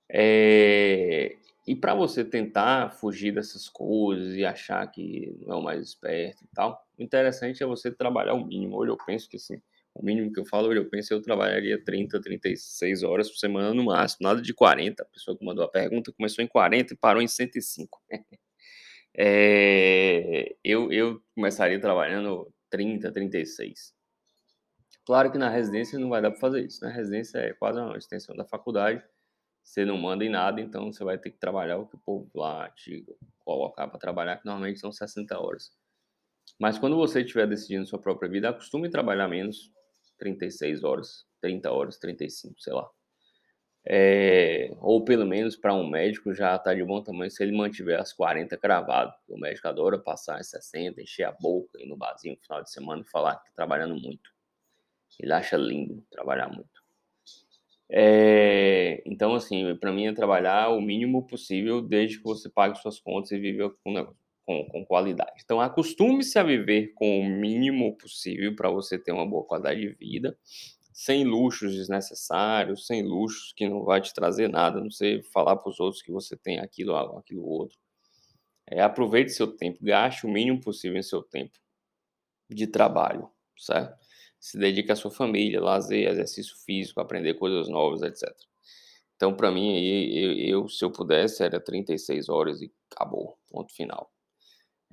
É, 0.08 1.36
e 1.66 1.74
para 1.74 1.94
você 1.94 2.24
tentar 2.24 2.90
fugir 2.90 3.34
dessas 3.34 3.68
coisas 3.68 4.36
e 4.36 4.44
achar 4.44 4.86
que 4.86 5.36
não 5.40 5.56
é 5.56 5.58
o 5.58 5.62
mais 5.62 5.82
esperto 5.82 6.44
e 6.44 6.48
tal, 6.54 6.86
o 6.96 7.02
interessante 7.02 7.62
é 7.62 7.66
você 7.66 7.90
trabalhar 7.90 8.34
o 8.34 8.46
mínimo. 8.46 8.76
Hoje 8.76 8.92
eu 8.92 8.96
penso 8.96 9.28
que 9.28 9.36
assim, 9.36 9.60
o 9.92 10.04
mínimo 10.04 10.32
que 10.32 10.38
eu 10.38 10.46
falo, 10.46 10.68
hoje 10.68 10.78
eu 10.78 10.88
penso 10.88 11.12
eu 11.12 11.20
trabalharia 11.20 11.82
30, 11.82 12.20
36 12.20 13.02
horas 13.02 13.28
por 13.28 13.38
semana 13.38 13.74
no 13.74 13.84
máximo, 13.84 14.28
nada 14.28 14.40
de 14.40 14.54
40. 14.54 15.02
A 15.02 15.06
pessoa 15.06 15.36
que 15.36 15.44
mandou 15.44 15.64
a 15.64 15.68
pergunta 15.68 16.12
começou 16.12 16.44
em 16.44 16.46
40 16.46 16.94
e 16.94 16.96
parou 16.96 17.20
em 17.20 17.26
105. 17.26 18.00
é, 19.18 20.54
eu, 20.62 20.92
eu 20.92 21.20
começaria 21.34 21.80
trabalhando 21.80 22.48
30, 22.70 23.10
36. 23.10 23.92
Claro 25.04 25.32
que 25.32 25.38
na 25.38 25.48
residência 25.48 25.98
não 25.98 26.08
vai 26.08 26.22
dar 26.22 26.30
para 26.30 26.40
fazer 26.40 26.64
isso. 26.64 26.80
Na 26.84 26.90
né? 26.90 26.96
residência 26.96 27.38
é 27.38 27.52
quase 27.54 27.80
uma 27.80 27.96
extensão 27.96 28.36
da 28.36 28.44
faculdade 28.44 29.02
você 29.66 29.84
não 29.84 29.98
manda 29.98 30.24
em 30.24 30.28
nada, 30.28 30.60
então 30.60 30.92
você 30.92 31.02
vai 31.02 31.18
ter 31.18 31.32
que 31.32 31.38
trabalhar 31.38 31.76
o 31.76 31.86
que 31.86 31.96
o 31.96 31.98
povo 31.98 32.30
lá 32.36 32.70
te 32.70 33.04
colocar 33.40 33.88
para 33.88 33.98
trabalhar, 33.98 34.36
que 34.36 34.46
normalmente 34.46 34.78
são 34.78 34.92
60 34.92 35.36
horas. 35.38 35.72
Mas 36.58 36.78
quando 36.78 36.96
você 36.96 37.22
estiver 37.22 37.48
decidindo 37.48 37.84
sua 37.84 37.98
própria 37.98 38.30
vida, 38.30 38.48
acostume 38.48 38.88
trabalhar 38.88 39.26
menos, 39.26 39.72
36 40.18 40.84
horas, 40.84 41.26
30 41.40 41.70
horas, 41.72 41.98
35, 41.98 42.60
sei 42.60 42.72
lá. 42.72 42.88
É, 43.88 44.70
ou 44.80 45.04
pelo 45.04 45.26
menos 45.26 45.56
para 45.56 45.74
um 45.74 45.88
médico 45.88 46.32
já 46.32 46.54
está 46.56 46.72
de 46.72 46.84
bom 46.84 47.02
tamanho 47.02 47.30
se 47.30 47.42
ele 47.42 47.56
mantiver 47.56 48.00
as 48.00 48.12
40 48.12 48.56
cravado. 48.56 49.12
O 49.28 49.36
médico 49.36 49.66
adora 49.66 49.98
passar 49.98 50.38
as 50.38 50.48
60, 50.48 51.02
encher 51.02 51.24
a 51.24 51.32
boca, 51.32 51.80
ir 51.80 51.86
no 51.86 51.96
barzinho 51.96 52.36
no 52.36 52.40
final 52.40 52.62
de 52.62 52.70
semana 52.70 53.02
e 53.02 53.10
falar 53.10 53.34
que 53.36 53.48
está 53.48 53.56
trabalhando 53.56 54.00
muito. 54.00 54.30
Ele 55.18 55.32
acha 55.32 55.56
lindo 55.56 56.04
trabalhar 56.10 56.48
muito. 56.48 56.85
É, 57.90 59.02
então, 59.06 59.34
assim, 59.34 59.76
para 59.76 59.92
mim 59.92 60.06
é 60.06 60.12
trabalhar 60.12 60.70
o 60.70 60.80
mínimo 60.80 61.26
possível 61.26 61.80
desde 61.80 62.18
que 62.18 62.24
você 62.24 62.48
pague 62.48 62.80
suas 62.80 62.98
contas 62.98 63.30
e 63.30 63.38
viva 63.38 63.70
com, 63.84 63.94
com, 64.44 64.66
com 64.66 64.84
qualidade. 64.86 65.42
Então, 65.44 65.60
acostume-se 65.60 66.38
a 66.38 66.42
viver 66.42 66.92
com 66.94 67.20
o 67.20 67.24
mínimo 67.24 67.96
possível 67.96 68.54
para 68.56 68.70
você 68.70 68.98
ter 68.98 69.12
uma 69.12 69.26
boa 69.26 69.44
qualidade 69.44 69.80
de 69.80 69.94
vida, 69.94 70.36
sem 70.92 71.24
luxos 71.24 71.74
desnecessários, 71.74 72.86
sem 72.86 73.02
luxos 73.02 73.52
que 73.54 73.68
não 73.68 73.84
vai 73.84 74.00
te 74.00 74.12
trazer 74.14 74.48
nada, 74.48 74.80
não 74.80 74.90
sei 74.90 75.22
falar 75.22 75.56
para 75.56 75.70
os 75.70 75.78
outros 75.78 76.02
que 76.02 76.10
você 76.10 76.36
tem 76.36 76.58
aquilo, 76.58 76.96
aquilo 76.96 77.44
outro. 77.44 77.78
É, 78.68 78.80
aproveite 78.82 79.32
seu 79.32 79.46
tempo, 79.56 79.78
gaste 79.82 80.26
o 80.26 80.30
mínimo 80.30 80.60
possível 80.60 80.98
em 80.98 81.02
seu 81.02 81.22
tempo 81.22 81.56
de 82.50 82.66
trabalho, 82.66 83.30
certo? 83.56 83.96
Se 84.46 84.56
dedica 84.56 84.92
à 84.92 84.96
sua 84.96 85.10
família, 85.10 85.60
lazer, 85.60 86.08
exercício 86.08 86.56
físico, 86.64 87.00
aprender 87.00 87.34
coisas 87.34 87.68
novas, 87.68 88.00
etc. 88.02 88.32
Então, 89.16 89.34
para 89.34 89.50
mim, 89.50 89.76
eu, 89.76 90.60
eu, 90.60 90.68
se 90.68 90.84
eu 90.84 90.90
pudesse, 90.92 91.42
era 91.42 91.58
36 91.58 92.28
horas 92.28 92.62
e 92.62 92.72
acabou, 92.92 93.36
ponto 93.50 93.74
final. 93.74 94.08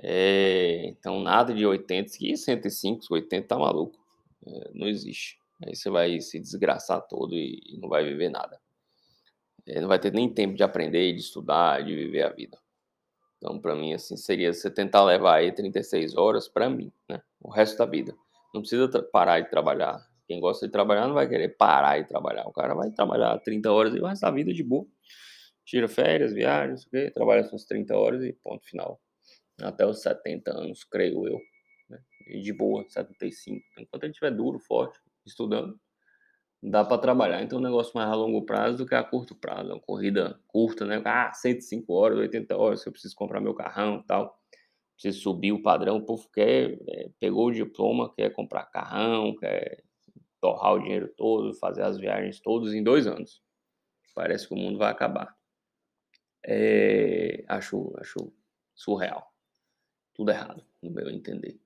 É, 0.02 0.88
então, 0.88 1.20
nada 1.22 1.54
de 1.54 1.64
80, 1.64 2.14
e 2.22 2.36
105, 2.36 3.06
80 3.12 3.48
tá 3.48 3.56
maluco, 3.56 4.04
é, 4.44 4.72
não 4.74 4.88
existe. 4.88 5.38
Aí 5.64 5.76
você 5.76 5.88
vai 5.88 6.20
se 6.20 6.40
desgraçar 6.40 7.08
todo 7.08 7.36
e, 7.36 7.62
e 7.64 7.78
não 7.78 7.88
vai 7.88 8.04
viver 8.04 8.30
nada. 8.30 8.60
É, 9.68 9.80
não 9.80 9.88
vai 9.88 10.00
ter 10.00 10.12
nem 10.12 10.34
tempo 10.34 10.56
de 10.56 10.64
aprender, 10.64 11.14
de 11.14 11.20
estudar, 11.20 11.84
de 11.84 11.94
viver 11.94 12.24
a 12.24 12.30
vida. 12.30 12.58
Então, 13.38 13.60
para 13.60 13.76
mim, 13.76 13.94
assim, 13.94 14.18
seria 14.18 14.52
você 14.52 14.72
tentar 14.72 15.04
levar 15.04 15.36
aí 15.36 15.52
36 15.52 16.18
horas 16.18 16.48
para 16.48 16.68
mim, 16.72 16.92
né? 17.08 17.22
O 17.40 17.52
resto 17.52 17.78
da 17.78 17.86
vida. 17.86 18.16
Não 18.54 18.62
precisa 18.62 18.88
parar 19.12 19.40
de 19.40 19.50
trabalhar. 19.50 20.00
Quem 20.28 20.40
gosta 20.40 20.66
de 20.66 20.72
trabalhar 20.72 21.08
não 21.08 21.16
vai 21.16 21.28
querer 21.28 21.50
parar 21.58 22.00
de 22.00 22.08
trabalhar. 22.08 22.46
O 22.48 22.54
cara 22.54 22.76
vai 22.76 22.92
trabalhar 22.92 23.38
30 23.40 23.72
horas 23.72 23.96
e 23.96 24.00
resto 24.00 24.22
da 24.22 24.32
vida 24.32 24.54
de 24.54 24.64
boa. 24.64 24.86
Tira 25.66 25.88
férias, 25.88 26.34
viagens, 26.34 26.88
trabalha 27.14 27.44
suas 27.46 27.66
30 27.66 27.96
horas 27.98 28.24
e 28.24 28.34
ponto 28.34 28.66
final. 28.66 29.02
Até 29.62 29.86
os 29.86 30.02
70 30.02 30.52
anos, 30.52 30.84
creio 30.84 31.28
eu. 31.28 31.40
Né? 31.90 32.00
E 32.28 32.42
de 32.42 32.54
boa, 32.54 32.86
75. 32.88 33.62
Enquanto 33.80 34.04
ele 34.04 34.12
estiver 34.12 34.32
duro, 34.32 34.60
forte, 34.60 35.00
estudando, 35.26 35.80
dá 36.62 36.84
para 36.84 36.98
trabalhar. 36.98 37.42
Então, 37.42 37.60
um 37.60 37.62
negócio 37.62 37.92
mais 37.96 38.10
a 38.10 38.16
longo 38.16 38.46
prazo 38.46 38.78
do 38.78 38.86
que 38.86 38.96
a 38.96 39.04
curto 39.04 39.36
prazo. 39.36 39.72
É 39.72 39.74
uma 39.74 39.82
corrida 39.82 40.40
curta, 40.48 40.86
né? 40.86 41.02
Ah, 41.06 41.32
105 41.34 41.92
horas, 41.94 42.18
80 42.20 42.56
horas, 42.58 42.86
eu 42.86 42.92
preciso 42.92 43.16
comprar 43.16 43.42
meu 43.42 43.54
carrão 43.54 44.00
e 44.00 44.04
tal 44.08 44.38
você 45.04 45.12
subir 45.12 45.52
o 45.52 45.62
padrão, 45.62 45.98
o 45.98 46.06
povo 46.06 46.30
quer, 46.30 46.80
é, 46.88 47.10
pegou 47.20 47.48
o 47.48 47.52
diploma, 47.52 48.14
quer 48.16 48.32
comprar 48.32 48.66
carrão, 48.68 49.36
quer 49.36 49.84
torrar 50.40 50.76
o 50.76 50.80
dinheiro 50.80 51.14
todo, 51.18 51.54
fazer 51.56 51.84
as 51.84 51.98
viagens 51.98 52.40
todas 52.40 52.74
em 52.74 52.82
dois 52.82 53.06
anos. 53.06 53.44
Parece 54.16 54.48
que 54.48 54.54
o 54.54 54.58
mundo 54.58 54.78
vai 54.78 54.90
acabar. 54.90 55.36
É, 56.46 57.44
acho, 57.50 57.94
acho 58.00 58.34
surreal. 58.74 59.30
Tudo 60.14 60.32
errado, 60.32 60.66
no 60.82 60.92
meu 60.92 61.10
entender. 61.10 61.60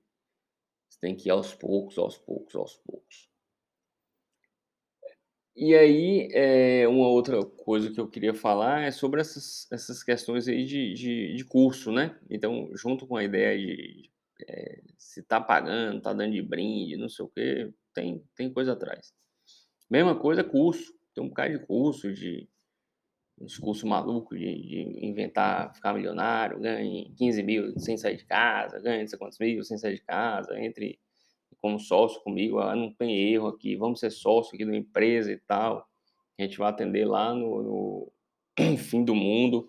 Você 0.88 0.98
tem 1.00 1.14
que 1.14 1.28
ir 1.28 1.30
aos 1.30 1.54
poucos, 1.54 1.96
aos 1.96 2.18
poucos, 2.18 2.56
aos 2.56 2.76
poucos. 2.78 3.27
E 5.60 5.74
aí, 5.74 6.28
é, 6.32 6.86
uma 6.86 7.08
outra 7.08 7.44
coisa 7.44 7.90
que 7.90 8.00
eu 8.00 8.06
queria 8.08 8.32
falar 8.32 8.82
é 8.82 8.92
sobre 8.92 9.20
essas, 9.20 9.66
essas 9.72 10.04
questões 10.04 10.46
aí 10.46 10.64
de, 10.64 10.94
de, 10.94 11.34
de 11.34 11.44
curso, 11.44 11.90
né? 11.90 12.16
Então, 12.30 12.70
junto 12.76 13.08
com 13.08 13.16
a 13.16 13.24
ideia 13.24 13.58
de 13.58 14.08
é, 14.48 14.80
se 14.96 15.20
tá 15.24 15.40
pagando, 15.40 16.00
tá 16.00 16.12
dando 16.12 16.32
de 16.32 16.42
brinde, 16.42 16.96
não 16.96 17.08
sei 17.08 17.24
o 17.24 17.28
quê, 17.28 17.72
tem, 17.92 18.22
tem 18.36 18.52
coisa 18.52 18.74
atrás. 18.74 19.12
Mesma 19.90 20.14
coisa, 20.14 20.44
curso. 20.44 20.94
Tem 21.12 21.24
um 21.24 21.28
bocado 21.28 21.58
de 21.58 21.66
curso, 21.66 22.12
de 22.12 22.48
uns 23.40 23.58
cursos 23.58 23.82
malucos 23.82 24.38
de, 24.38 24.62
de 24.62 25.04
inventar, 25.04 25.74
ficar 25.74 25.92
milionário, 25.92 26.60
ganhe 26.60 27.12
15 27.16 27.42
mil 27.42 27.78
sem 27.80 27.96
sair 27.96 28.16
de 28.16 28.24
casa, 28.26 28.80
ganhe 28.80 29.00
não 29.00 29.08
sei 29.08 29.18
quantos 29.18 29.40
mil 29.40 29.64
sem 29.64 29.76
sair 29.76 29.96
de 29.96 30.02
casa, 30.02 30.56
entre 30.60 31.00
como 31.60 31.78
sócio 31.78 32.20
comigo, 32.22 32.58
ah, 32.58 32.74
não 32.76 32.92
tem 32.92 33.32
erro 33.32 33.48
aqui, 33.48 33.76
vamos 33.76 34.00
ser 34.00 34.10
sócio 34.10 34.54
aqui 34.54 34.64
da 34.64 34.76
empresa 34.76 35.32
e 35.32 35.36
tal. 35.36 35.86
A 36.38 36.42
gente 36.42 36.58
vai 36.58 36.70
atender 36.70 37.04
lá 37.04 37.34
no, 37.34 37.62
no 37.62 38.12
fim 38.78 39.04
do 39.04 39.14
mundo 39.14 39.68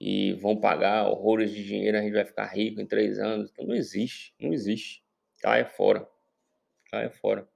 e 0.00 0.32
vão 0.34 0.56
pagar 0.56 1.08
horrores 1.08 1.52
de 1.52 1.64
dinheiro, 1.64 1.96
a 1.96 2.02
gente 2.02 2.12
vai 2.12 2.24
ficar 2.24 2.46
rico 2.46 2.80
em 2.80 2.86
três 2.86 3.18
anos. 3.18 3.50
Então 3.50 3.66
não 3.66 3.74
existe, 3.74 4.34
não 4.40 4.52
existe. 4.52 5.02
Caia 5.40 5.64
fora. 5.64 6.06
Caia 6.90 7.10
fora. 7.10 7.48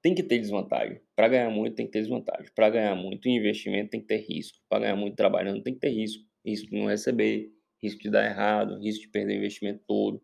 Tem 0.00 0.14
que 0.14 0.22
ter 0.22 0.38
desvantagem. 0.38 1.00
Para 1.16 1.28
ganhar 1.28 1.50
muito, 1.50 1.74
tem 1.74 1.86
que 1.86 1.92
ter 1.92 2.00
desvantagem. 2.00 2.50
Para 2.54 2.70
ganhar 2.70 2.94
muito 2.94 3.28
investimento, 3.28 3.90
tem 3.90 4.00
que 4.00 4.06
ter 4.06 4.18
risco. 4.18 4.58
Para 4.68 4.80
ganhar 4.80 4.96
muito 4.96 5.16
trabalhando, 5.16 5.62
tem 5.62 5.74
que 5.74 5.80
ter 5.80 5.90
risco. 5.90 6.24
Risco 6.44 6.70
de 6.70 6.78
não 6.78 6.86
receber, 6.86 7.50
risco 7.82 8.00
de 8.00 8.10
dar 8.10 8.24
errado, 8.24 8.78
risco 8.78 9.02
de 9.02 9.08
perder 9.08 9.34
o 9.34 9.38
investimento 9.38 9.82
todo. 9.86 10.22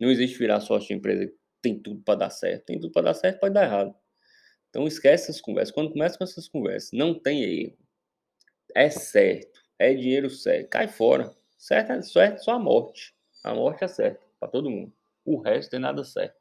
Não 0.00 0.10
existe 0.10 0.38
virar 0.38 0.60
sócio 0.60 0.88
de 0.88 0.94
empresa 0.94 1.30
tem 1.64 1.78
tudo 1.78 2.02
para 2.02 2.18
dar 2.18 2.30
certo. 2.30 2.66
Tem 2.66 2.78
tudo 2.78 2.92
para 2.92 3.06
dar 3.06 3.14
certo, 3.14 3.40
pode 3.40 3.54
dar 3.54 3.64
errado. 3.64 3.94
Então 4.68 4.86
esquece 4.86 5.30
essas 5.30 5.40
conversas. 5.40 5.74
Quando 5.74 5.90
começa 5.90 6.18
com 6.18 6.24
essas 6.24 6.46
conversas, 6.46 6.90
não 6.92 7.18
tem 7.18 7.42
erro. 7.42 7.78
É 8.74 8.90
certo. 8.90 9.60
É 9.78 9.94
dinheiro 9.94 10.28
certo. 10.28 10.68
Cai 10.68 10.88
fora. 10.88 11.34
Certo 11.56 11.92
é 11.92 12.02
certo 12.02 12.44
só 12.44 12.52
a 12.52 12.58
morte. 12.58 13.14
A 13.42 13.54
morte 13.54 13.82
é 13.82 13.88
certa 13.88 14.22
para 14.38 14.48
todo 14.48 14.70
mundo. 14.70 14.92
O 15.24 15.40
resto 15.40 15.70
tem 15.70 15.80
nada 15.80 16.04
certo. 16.04 16.36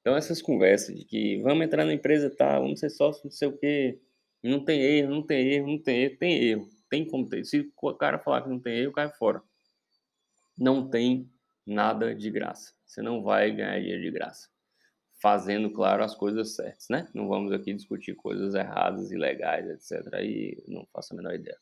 Então 0.00 0.16
essas 0.16 0.40
conversas 0.40 0.94
de 0.94 1.04
que 1.04 1.38
vamos 1.38 1.66
entrar 1.66 1.84
na 1.84 1.92
empresa 1.92 2.30
tá, 2.30 2.60
vamos 2.60 2.78
ser 2.78 2.90
sócio, 2.90 3.22
não 3.24 3.32
sei 3.32 3.48
o 3.48 3.58
quê. 3.58 3.98
Não 4.40 4.64
tem 4.64 4.80
erro, 4.80 5.10
não 5.10 5.22
tem 5.26 5.48
erro, 5.48 5.66
não 5.66 5.82
tem 5.82 6.02
erro, 6.02 6.16
tem 6.16 6.44
erro. 6.44 6.68
Tem 6.88 7.04
como 7.04 7.28
ter. 7.28 7.44
Se 7.44 7.72
o 7.82 7.94
cara 7.94 8.20
falar 8.20 8.42
que 8.42 8.48
não 8.48 8.60
tem 8.60 8.78
erro, 8.78 8.92
cai 8.92 9.10
fora. 9.10 9.42
Não 10.56 10.88
tem 10.88 11.28
nada 11.68 12.14
de 12.14 12.30
graça. 12.30 12.72
Você 12.86 13.02
não 13.02 13.22
vai 13.22 13.50
ganhar 13.50 13.78
dinheiro 13.78 14.02
de 14.02 14.10
graça. 14.10 14.48
Fazendo, 15.20 15.70
claro, 15.70 16.04
as 16.04 16.14
coisas 16.14 16.54
certas, 16.54 16.86
né? 16.88 17.08
Não 17.12 17.28
vamos 17.28 17.52
aqui 17.52 17.74
discutir 17.74 18.14
coisas 18.14 18.54
erradas, 18.54 19.10
ilegais, 19.10 19.68
etc. 19.68 20.14
Aí 20.14 20.62
não 20.68 20.86
faço 20.92 21.12
a 21.12 21.16
menor 21.16 21.34
ideia. 21.34 21.58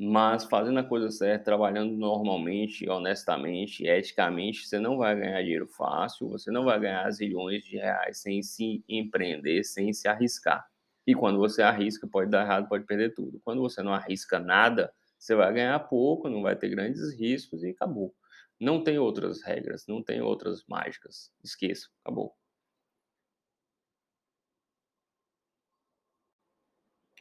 Mas 0.00 0.44
fazendo 0.44 0.78
a 0.78 0.84
coisa 0.84 1.10
certa, 1.10 1.44
trabalhando 1.44 1.92
normalmente, 1.96 2.88
honestamente, 2.88 3.84
eticamente, 3.84 4.66
você 4.66 4.78
não 4.78 4.96
vai 4.96 5.18
ganhar 5.18 5.42
dinheiro 5.42 5.66
fácil, 5.66 6.28
você 6.28 6.50
não 6.52 6.64
vai 6.64 6.78
ganhar 6.78 7.10
zilhões 7.10 7.64
de 7.64 7.76
reais 7.76 8.18
sem 8.18 8.40
se 8.42 8.84
empreender, 8.88 9.64
sem 9.64 9.92
se 9.92 10.06
arriscar. 10.06 10.64
E 11.06 11.14
quando 11.14 11.38
você 11.38 11.62
arrisca, 11.62 12.06
pode 12.06 12.30
dar 12.30 12.44
errado, 12.44 12.68
pode 12.68 12.84
perder 12.84 13.12
tudo. 13.12 13.40
Quando 13.44 13.60
você 13.60 13.82
não 13.82 13.92
arrisca 13.92 14.38
nada, 14.38 14.92
você 15.18 15.34
vai 15.34 15.52
ganhar 15.52 15.78
pouco, 15.80 16.28
não 16.28 16.42
vai 16.42 16.54
ter 16.54 16.68
grandes 16.68 17.12
riscos 17.18 17.64
e 17.64 17.70
acabou. 17.70 18.14
Não 18.60 18.82
tem 18.82 18.98
outras 18.98 19.42
regras, 19.42 19.86
não 19.86 20.02
tem 20.02 20.20
outras 20.20 20.64
mágicas. 20.66 21.32
Esqueça, 21.44 21.88
acabou. 22.04 22.36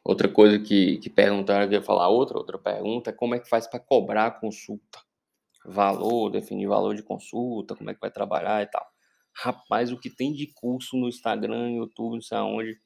Outra 0.03 0.29
coisa 0.31 0.57
que, 0.57 0.97
que 0.99 1.09
perguntaram, 1.09 1.65
eu 1.65 1.71
ia 1.73 1.81
falar 1.81 2.07
outra, 2.09 2.37
outra 2.37 2.57
pergunta, 2.57 3.11
como 3.11 3.35
é 3.35 3.39
que 3.39 3.49
faz 3.49 3.67
para 3.67 3.79
cobrar 3.79 4.27
a 4.27 4.31
consulta? 4.31 4.99
Valor, 5.65 6.29
definir 6.29 6.67
valor 6.67 6.95
de 6.95 7.03
consulta, 7.03 7.75
como 7.75 7.89
é 7.89 7.93
que 7.93 7.99
vai 7.99 8.09
trabalhar 8.09 8.63
e 8.63 8.67
tal. 8.67 8.87
Rapaz, 9.35 9.91
o 9.91 9.99
que 9.99 10.09
tem 10.09 10.31
de 10.33 10.47
curso 10.53 10.97
no 10.97 11.09
Instagram, 11.09 11.71
YouTube, 11.71 12.13
não 12.15 12.21
sei 12.21 12.37
aonde, 12.37 12.79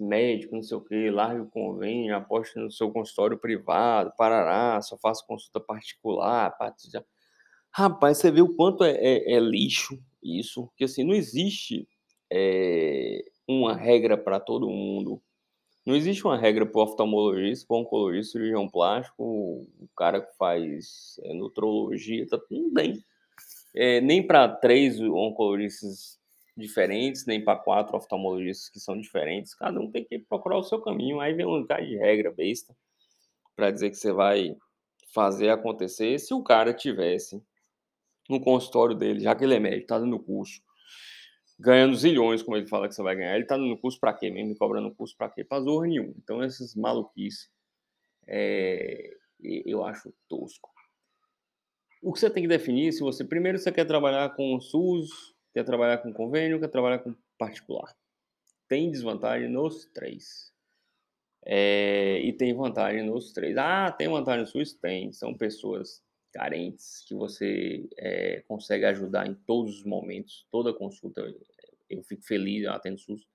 médico, 0.00 0.54
não 0.54 0.62
sei 0.62 0.76
o 0.76 0.80
que, 0.80 1.10
largue 1.10 1.42
o 1.42 1.50
convênio, 1.50 2.16
aposte 2.16 2.58
no 2.58 2.70
seu 2.70 2.90
consultório 2.90 3.38
privado, 3.38 4.12
parará, 4.16 4.80
só 4.82 4.96
faça 4.98 5.24
consulta 5.26 5.60
particular, 5.60 6.56
já... 6.90 7.04
Rapaz, 7.76 8.18
você 8.18 8.30
vê 8.30 8.40
o 8.40 8.54
quanto 8.54 8.84
é, 8.84 8.92
é, 8.92 9.32
é, 9.32 9.40
lixo 9.40 10.00
isso, 10.22 10.68
porque 10.68 10.84
assim, 10.84 11.02
não 11.02 11.12
existe 11.12 11.88
é, 12.32 13.20
uma 13.48 13.74
regra 13.74 14.16
para 14.16 14.38
todo 14.38 14.70
mundo. 14.70 15.20
Não 15.84 15.96
existe 15.96 16.24
uma 16.24 16.38
regra 16.38 16.64
para 16.64 16.78
o 16.78 16.84
oftalmologista, 16.84 17.66
para 17.66 17.76
o 17.76 17.80
oncologista, 17.80 18.30
cirurgião 18.30 18.68
plástico, 18.68 19.24
o 19.24 19.88
cara 19.96 20.20
que 20.20 20.36
faz 20.36 21.18
é, 21.24 21.34
nutrologia, 21.34 22.24
tá, 22.28 22.40
não 22.48 22.72
tem. 22.72 23.04
É, 23.74 24.00
nem 24.00 24.24
para 24.24 24.48
três 24.48 25.00
oncologistas 25.00 26.20
diferentes, 26.56 27.26
nem 27.26 27.42
para 27.42 27.58
quatro 27.58 27.96
oftalmologistas 27.96 28.68
que 28.68 28.78
são 28.78 28.96
diferentes. 28.96 29.52
Cada 29.52 29.80
um 29.80 29.90
tem 29.90 30.04
que 30.04 30.20
procurar 30.20 30.58
o 30.58 30.62
seu 30.62 30.80
caminho. 30.80 31.18
Aí 31.18 31.34
vem 31.34 31.44
um 31.44 31.66
cara 31.66 31.84
de 31.84 31.96
regra 31.96 32.30
besta 32.30 32.72
para 33.56 33.72
dizer 33.72 33.90
que 33.90 33.96
você 33.96 34.12
vai 34.12 34.56
fazer 35.12 35.48
acontecer. 35.50 36.20
Se 36.20 36.32
o 36.32 36.40
cara 36.40 36.72
tivesse 36.72 37.42
no 38.28 38.40
consultório 38.40 38.94
dele, 38.94 39.20
já 39.20 39.34
que 39.34 39.44
ele 39.44 39.54
é 39.54 39.60
médico, 39.60 39.82
está 39.82 39.98
dando 39.98 40.18
curso, 40.18 40.60
ganhando 41.58 41.94
zilhões, 41.94 42.42
como 42.42 42.56
ele 42.56 42.66
fala 42.66 42.88
que 42.88 42.94
você 42.94 43.02
vai 43.02 43.16
ganhar, 43.16 43.34
ele 43.34 43.44
está 43.44 43.56
dando 43.56 43.76
curso 43.78 43.98
para 44.00 44.12
quê? 44.14 44.30
Mesmo 44.30 44.50
me 44.50 44.56
cobrando 44.56 44.94
curso 44.94 45.16
para 45.16 45.30
quê? 45.30 45.44
Para 45.44 45.62
zorra 45.62 45.86
nenhum. 45.86 46.14
Então, 46.18 46.42
essas 46.42 46.74
maluquices 46.74 47.50
é, 48.26 49.10
eu 49.40 49.84
acho 49.84 50.12
tosco. 50.28 50.70
O 52.02 52.12
que 52.12 52.20
você 52.20 52.28
tem 52.28 52.42
que 52.42 52.48
definir, 52.48 52.92
se 52.92 53.00
você 53.00 53.24
primeiro 53.24 53.58
você 53.58 53.72
quer 53.72 53.86
trabalhar 53.86 54.34
com 54.34 54.54
o 54.54 54.60
SUS, 54.60 55.34
quer 55.52 55.64
trabalhar 55.64 55.98
com 55.98 56.12
convênio, 56.12 56.60
quer 56.60 56.68
trabalhar 56.68 56.98
com 56.98 57.14
particular. 57.38 57.94
Tem 58.68 58.90
desvantagem 58.90 59.48
nos 59.48 59.86
três. 59.86 60.52
É, 61.46 62.18
e 62.20 62.32
tem 62.32 62.54
vantagem 62.54 63.04
nos 63.04 63.32
três. 63.32 63.56
Ah, 63.56 63.92
tem 63.92 64.08
vantagem 64.08 64.42
no 64.42 64.46
SUS? 64.46 64.74
Tem. 64.74 65.12
São 65.12 65.34
pessoas 65.34 66.02
carentes 66.34 67.04
que 67.06 67.14
você 67.14 67.88
é, 67.96 68.42
consegue 68.46 68.84
ajudar 68.84 69.26
em 69.26 69.34
todos 69.34 69.78
os 69.78 69.84
momentos. 69.84 70.46
Toda 70.50 70.74
consulta, 70.74 71.22
eu 71.88 72.02
fico 72.02 72.22
feliz, 72.22 72.64
eu 72.64 72.72
atendo 72.72 72.98
SUS. 72.98 73.26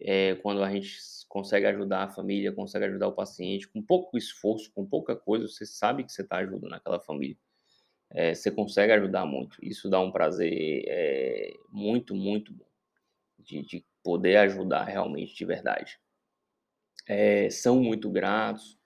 É, 0.00 0.34
quando 0.36 0.64
a 0.64 0.70
gente 0.70 0.98
consegue 1.28 1.66
ajudar 1.66 2.04
a 2.04 2.08
família, 2.08 2.50
consegue 2.50 2.86
ajudar 2.86 3.08
o 3.08 3.12
paciente, 3.12 3.68
com 3.68 3.80
pouco 3.80 4.18
esforço, 4.18 4.72
com 4.72 4.84
pouca 4.84 5.14
coisa, 5.14 5.46
você 5.46 5.64
sabe 5.64 6.02
que 6.02 6.10
você 6.10 6.22
está 6.22 6.38
ajudando 6.38 6.72
aquela 6.72 6.98
família 6.98 7.36
é, 8.12 8.34
você 8.34 8.50
consegue 8.50 8.92
ajudar 8.92 9.24
muito. 9.24 9.56
Isso 9.62 9.88
dá 9.88 9.98
um 9.98 10.12
prazer 10.12 10.84
é, 10.86 11.52
muito, 11.70 12.14
muito 12.14 12.52
bom 12.52 12.66
de, 13.38 13.62
de, 13.62 13.84
poder 14.02 14.36
ajudar 14.38 14.84
realmente 14.84 15.34
de 15.34 15.44
verdade. 15.44 15.98
É, 17.08 17.48
são 17.50 17.80
muito 17.80 18.10
gratos. 18.10 18.78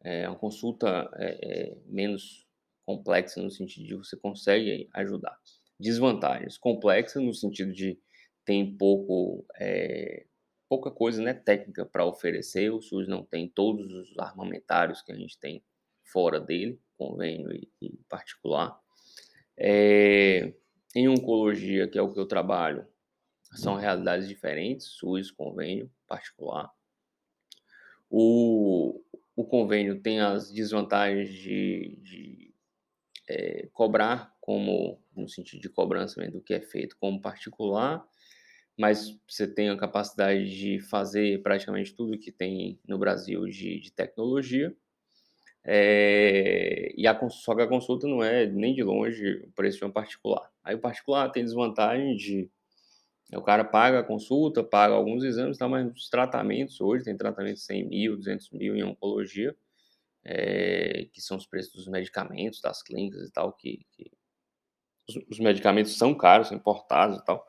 É 0.00 0.28
uma 0.28 0.38
consulta 0.38 1.10
menos 1.86 2.46
complexa 2.88 3.42
no 3.42 3.50
sentido 3.50 3.86
de 3.86 3.94
você 3.96 4.16
consegue 4.16 4.88
ajudar. 4.94 5.38
Desvantagens 5.78 6.56
complexa 6.56 7.20
no 7.20 7.34
sentido 7.34 7.70
de 7.70 8.00
tem 8.46 8.74
pouco 8.78 9.44
pouca 10.66 10.90
coisa 10.90 11.20
né, 11.22 11.34
técnica 11.34 11.84
para 11.84 12.06
oferecer. 12.06 12.72
O 12.72 12.80
SUS 12.80 13.06
não 13.06 13.22
tem 13.22 13.46
todos 13.46 13.92
os 13.92 14.18
armamentários 14.18 15.02
que 15.02 15.12
a 15.12 15.14
gente 15.14 15.38
tem 15.38 15.62
fora 16.02 16.40
dele 16.40 16.80
convênio 16.96 17.52
e, 17.52 17.70
e 17.82 17.96
particular. 18.08 18.80
É, 19.54 20.54
em 20.94 21.08
oncologia, 21.08 21.86
que 21.86 21.98
é 21.98 22.02
o 22.02 22.12
que 22.12 22.18
eu 22.18 22.26
trabalho, 22.26 22.86
são 23.52 23.76
realidades 23.76 24.26
diferentes, 24.26 24.86
SUS, 24.86 25.30
convênio, 25.30 25.90
particular. 26.06 26.72
O, 28.10 29.00
o 29.36 29.44
convênio 29.44 30.00
tem 30.00 30.20
as 30.20 30.50
desvantagens 30.50 31.30
de, 31.30 31.98
de 32.02 32.47
é, 33.28 33.68
cobrar 33.72 34.34
como, 34.40 34.98
no 35.14 35.28
sentido 35.28 35.60
de 35.60 35.68
cobrança 35.68 36.20
do 36.30 36.40
que 36.40 36.54
é 36.54 36.60
feito 36.60 36.96
como 36.98 37.20
particular, 37.20 38.04
mas 38.76 39.18
você 39.28 39.46
tem 39.46 39.68
a 39.68 39.76
capacidade 39.76 40.48
de 40.48 40.80
fazer 40.80 41.42
praticamente 41.42 41.94
tudo 41.94 42.18
que 42.18 42.30
tem 42.30 42.78
no 42.86 42.98
Brasil 42.98 43.44
de, 43.46 43.80
de 43.80 43.92
tecnologia. 43.92 44.74
É, 45.64 46.94
e 46.96 47.06
a, 47.06 47.28
só 47.28 47.54
que 47.54 47.62
a 47.62 47.66
consulta 47.66 48.06
não 48.06 48.22
é 48.22 48.46
nem 48.46 48.74
de 48.74 48.82
longe 48.82 49.42
o 49.44 49.50
preço 49.52 49.78
de 49.78 49.84
um 49.84 49.90
particular. 49.90 50.48
Aí 50.62 50.74
o 50.74 50.80
particular 50.80 51.28
tem 51.30 51.44
desvantagem 51.44 52.16
de 52.16 52.50
o 53.34 53.42
cara 53.42 53.62
paga 53.62 53.98
a 54.00 54.04
consulta, 54.04 54.64
paga 54.64 54.94
alguns 54.94 55.22
exames, 55.22 55.58
tá, 55.58 55.68
mas 55.68 55.92
os 55.92 56.08
tratamentos 56.08 56.80
hoje 56.80 57.04
tem 57.04 57.16
tratamento 57.16 57.56
de 57.56 57.62
100 57.62 57.88
mil, 57.88 58.16
200 58.16 58.50
mil 58.52 58.74
em 58.74 58.82
oncologia, 58.82 59.54
é, 60.30 61.06
que 61.10 61.22
são 61.22 61.38
os 61.38 61.46
preços 61.46 61.72
dos 61.72 61.88
medicamentos, 61.88 62.60
das 62.60 62.82
clínicas 62.82 63.26
e 63.26 63.32
tal, 63.32 63.50
que, 63.54 63.80
que 63.92 64.10
os, 65.08 65.16
os, 65.30 65.38
medicamentos 65.38 65.96
são 65.96 66.14
caros, 66.14 66.48
são 66.48 66.56
importados 66.56 67.18
e 67.18 67.24
tal. 67.24 67.46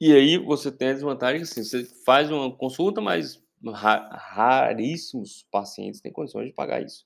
E 0.00 0.12
aí 0.12 0.38
você 0.38 0.70
tem 0.70 0.90
a 0.90 0.92
desvantagem 0.92 1.42
assim, 1.42 1.64
você 1.64 1.84
faz 2.04 2.30
uma 2.30 2.56
consulta, 2.56 3.00
mas 3.00 3.42
raríssimos 3.64 5.44
pacientes 5.50 6.00
têm 6.00 6.12
condições 6.12 6.46
de 6.46 6.54
pagar 6.54 6.80
isso. 6.80 7.04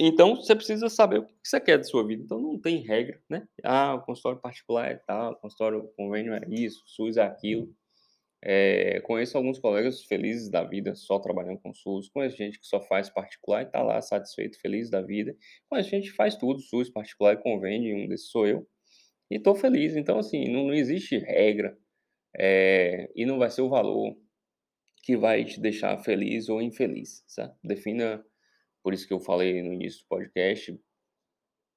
Então, 0.00 0.36
você 0.36 0.54
precisa 0.54 0.88
saber 0.88 1.18
o 1.18 1.26
que 1.26 1.34
você 1.42 1.60
quer 1.60 1.76
da 1.76 1.84
sua 1.84 2.06
vida. 2.06 2.22
Então, 2.22 2.40
não 2.40 2.58
tem 2.58 2.78
regra, 2.78 3.20
né? 3.28 3.48
Ah, 3.64 3.94
o 3.94 4.02
consultório 4.02 4.40
particular 4.40 4.92
é 4.92 4.94
tal, 4.94 5.32
o 5.32 5.36
consultório 5.36 5.92
convênio 5.96 6.32
é 6.32 6.40
isso, 6.48 6.84
o 6.86 6.88
SUS 6.88 7.16
é 7.16 7.22
aquilo. 7.22 7.74
É, 8.42 9.00
conheço 9.00 9.36
alguns 9.36 9.58
colegas 9.58 10.04
felizes 10.04 10.48
da 10.48 10.62
vida 10.62 10.94
só 10.94 11.18
trabalhando 11.18 11.58
com 11.58 11.74
SUS. 11.74 12.08
Conheço 12.08 12.36
gente 12.36 12.58
que 12.60 12.66
só 12.66 12.80
faz 12.80 13.10
particular 13.10 13.62
e 13.62 13.66
está 13.66 13.82
lá 13.82 14.00
satisfeito, 14.00 14.60
feliz 14.60 14.90
da 14.90 15.02
vida. 15.02 15.36
Conheço 15.68 15.90
gente 15.90 16.10
que 16.10 16.16
faz 16.16 16.36
tudo, 16.36 16.60
SUS, 16.60 16.90
particular 16.90 17.34
e 17.34 17.42
convênio, 17.42 17.96
um 17.96 18.06
desses 18.08 18.30
sou 18.30 18.46
eu. 18.46 18.66
E 19.30 19.36
estou 19.36 19.54
feliz. 19.54 19.96
Então, 19.96 20.18
assim, 20.18 20.48
não, 20.48 20.68
não 20.68 20.74
existe 20.74 21.18
regra 21.18 21.76
é, 22.36 23.10
e 23.14 23.26
não 23.26 23.38
vai 23.38 23.50
ser 23.50 23.62
o 23.62 23.68
valor 23.68 24.16
que 25.02 25.16
vai 25.16 25.44
te 25.44 25.60
deixar 25.60 25.96
feliz 25.98 26.48
ou 26.48 26.60
infeliz, 26.62 27.24
certo? 27.26 27.56
Defina, 27.64 28.24
por 28.82 28.92
isso 28.92 29.06
que 29.06 29.12
eu 29.12 29.20
falei 29.20 29.62
no 29.62 29.72
início 29.72 30.02
do 30.02 30.08
podcast, 30.08 30.78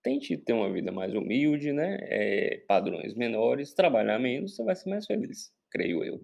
tente 0.03 0.37
ter 0.37 0.53
uma 0.53 0.71
vida 0.71 0.91
mais 0.91 1.13
humilde, 1.13 1.71
né? 1.71 1.97
É, 2.01 2.57
padrões 2.67 3.15
menores, 3.15 3.73
trabalhar 3.73 4.19
menos, 4.19 4.55
você 4.55 4.63
vai 4.63 4.75
ser 4.75 4.89
mais 4.89 5.05
feliz, 5.05 5.51
creio 5.71 6.03
eu. 6.03 6.21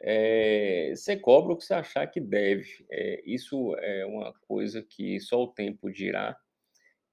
É, 0.00 0.92
você 0.94 1.16
cobra 1.16 1.52
o 1.52 1.56
que 1.56 1.64
você 1.64 1.74
achar 1.74 2.06
que 2.06 2.20
deve. 2.20 2.86
É, 2.90 3.22
isso 3.24 3.74
é 3.78 4.04
uma 4.06 4.32
coisa 4.46 4.82
que 4.82 5.18
só 5.20 5.42
o 5.42 5.52
tempo 5.52 5.90
dirá 5.90 6.36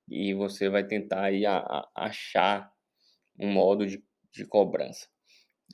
e 0.09 0.33
você 0.33 0.69
vai 0.69 0.85
tentar 0.85 1.23
aí 1.23 1.45
a, 1.45 1.57
a 1.57 1.89
achar 1.95 2.71
um 3.39 3.49
modo 3.51 3.85
de, 3.87 4.03
de 4.31 4.45
cobrança. 4.45 5.07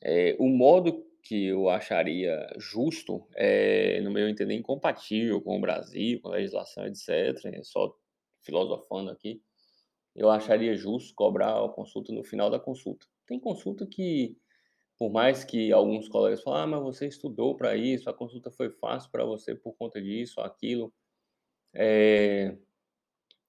É, 0.04 0.36
o 0.40 0.48
modo 0.48 1.06
que 1.24 1.46
eu 1.46 1.70
acharia 1.70 2.48
justo, 2.58 3.28
é, 3.36 4.00
no 4.02 4.12
meu 4.12 4.30
entender, 4.30 4.54
incompatível 4.54 5.42
com 5.42 5.58
o 5.58 5.62
Brasil, 5.62 6.20
com 6.22 6.30
a 6.30 6.36
legislação, 6.36 6.86
etc., 6.86 7.44
né, 7.46 7.62
só 7.64 7.94
filosofando 8.42 9.12
aqui, 9.12 9.42
eu 10.16 10.30
acharia 10.30 10.76
justo 10.76 11.14
cobrar 11.16 11.64
a 11.64 11.70
consulta 11.70 12.12
no 12.14 12.24
final 12.24 12.50
da 12.50 12.60
consulta. 12.60 13.06
Tem 13.28 13.40
consulta 13.40 13.86
que, 13.86 14.36
por 15.00 15.10
mais 15.10 15.46
que 15.46 15.72
alguns 15.72 16.10
colegas 16.10 16.44
falem, 16.44 16.62
ah, 16.62 16.68
mas 16.68 16.82
você 16.82 17.08
estudou 17.08 17.56
para 17.56 17.78
isso, 17.78 18.10
a 18.10 18.14
consulta 18.14 18.52
foi 18.52 18.70
fácil 18.70 19.10
para 19.10 19.24
você 19.24 19.56
por 19.56 19.74
conta 19.78 20.02
disso, 20.02 20.42
aquilo, 20.42 20.94
é... 21.74 22.58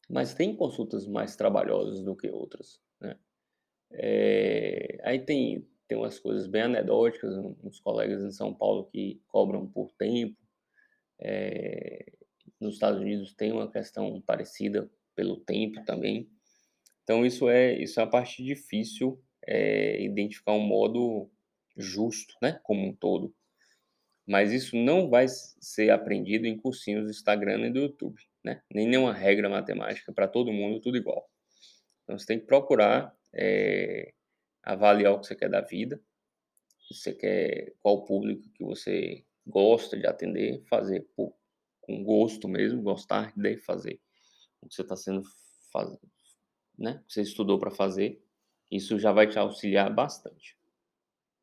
mas 0.09 0.33
tem 0.33 0.55
consultas 0.55 1.09
mais 1.09 1.35
trabalhosas 1.35 2.05
do 2.05 2.15
que 2.15 2.31
outras, 2.31 2.81
né? 3.01 3.19
É... 3.91 5.01
Aí 5.03 5.19
tem, 5.19 5.67
tem 5.89 5.99
umas 5.99 6.21
coisas 6.21 6.47
bem 6.47 6.63
anedóticas, 6.63 7.37
uns 7.65 7.81
colegas 7.81 8.23
em 8.23 8.31
São 8.31 8.55
Paulo 8.55 8.85
que 8.85 9.21
cobram 9.27 9.67
por 9.67 9.91
tempo. 9.99 10.39
É, 11.23 12.13
nos 12.61 12.75
Estados 12.75 13.01
Unidos 13.01 13.35
tem 13.35 13.53
uma 13.53 13.71
questão 13.71 14.21
parecida 14.21 14.89
pelo 15.17 15.37
tempo 15.41 15.85
também. 15.85 16.31
Então 17.03 17.27
isso 17.27 17.49
é 17.49 17.77
isso 17.77 17.99
é 17.99 18.05
a 18.05 18.07
parte 18.07 18.43
difícil, 18.45 19.21
identificar 19.99 20.53
um 20.53 20.61
modo 20.61 21.29
justo, 21.81 22.35
né, 22.43 22.61
como 22.62 22.87
um 22.87 22.95
todo. 22.95 23.35
Mas 24.27 24.53
isso 24.53 24.77
não 24.77 25.09
vai 25.09 25.27
ser 25.29 25.90
aprendido 25.90 26.47
em 26.47 26.57
cursinhos 26.57 27.05
do 27.05 27.11
Instagram 27.11 27.66
e 27.66 27.73
do 27.73 27.81
YouTube, 27.81 28.23
né? 28.45 28.62
Nem 28.73 28.87
nenhuma 28.87 29.12
regra 29.12 29.49
matemática 29.49 30.12
para 30.12 30.29
todo 30.29 30.53
mundo 30.53 30.81
tudo 30.81 30.97
igual. 30.97 31.29
Então 32.05 32.19
você 32.19 32.27
tem 32.27 32.38
que 32.38 32.47
procurar 32.47 33.12
é, 33.35 34.12
avaliar 34.62 35.14
o 35.14 35.21
que 35.21 35.27
você 35.27 35.35
quer 35.35 35.51
da 35.51 35.61
vida, 35.61 36.01
você 36.90 37.12
quer 37.12 37.75
qual 37.81 38.05
público 38.05 38.49
que 38.53 38.64
você 38.64 39.25
gosta 39.47 39.99
de 39.99 40.07
atender, 40.07 40.62
fazer 40.69 41.09
por, 41.16 41.35
com 41.81 42.05
gosto 42.05 42.49
mesmo, 42.49 42.83
gostar 42.83 43.33
de 43.37 43.57
fazer 43.57 44.01
o 44.61 44.69
que 44.69 44.75
você 44.75 44.83
está 44.83 44.97
sendo 44.97 45.23
faz, 45.73 45.88
né? 46.79 47.03
Que 47.07 47.14
você 47.14 47.23
estudou 47.23 47.59
para 47.59 47.71
fazer, 47.71 48.23
isso 48.71 48.99
já 48.99 49.12
vai 49.12 49.27
te 49.27 49.38
auxiliar 49.38 49.93
bastante. 49.93 50.57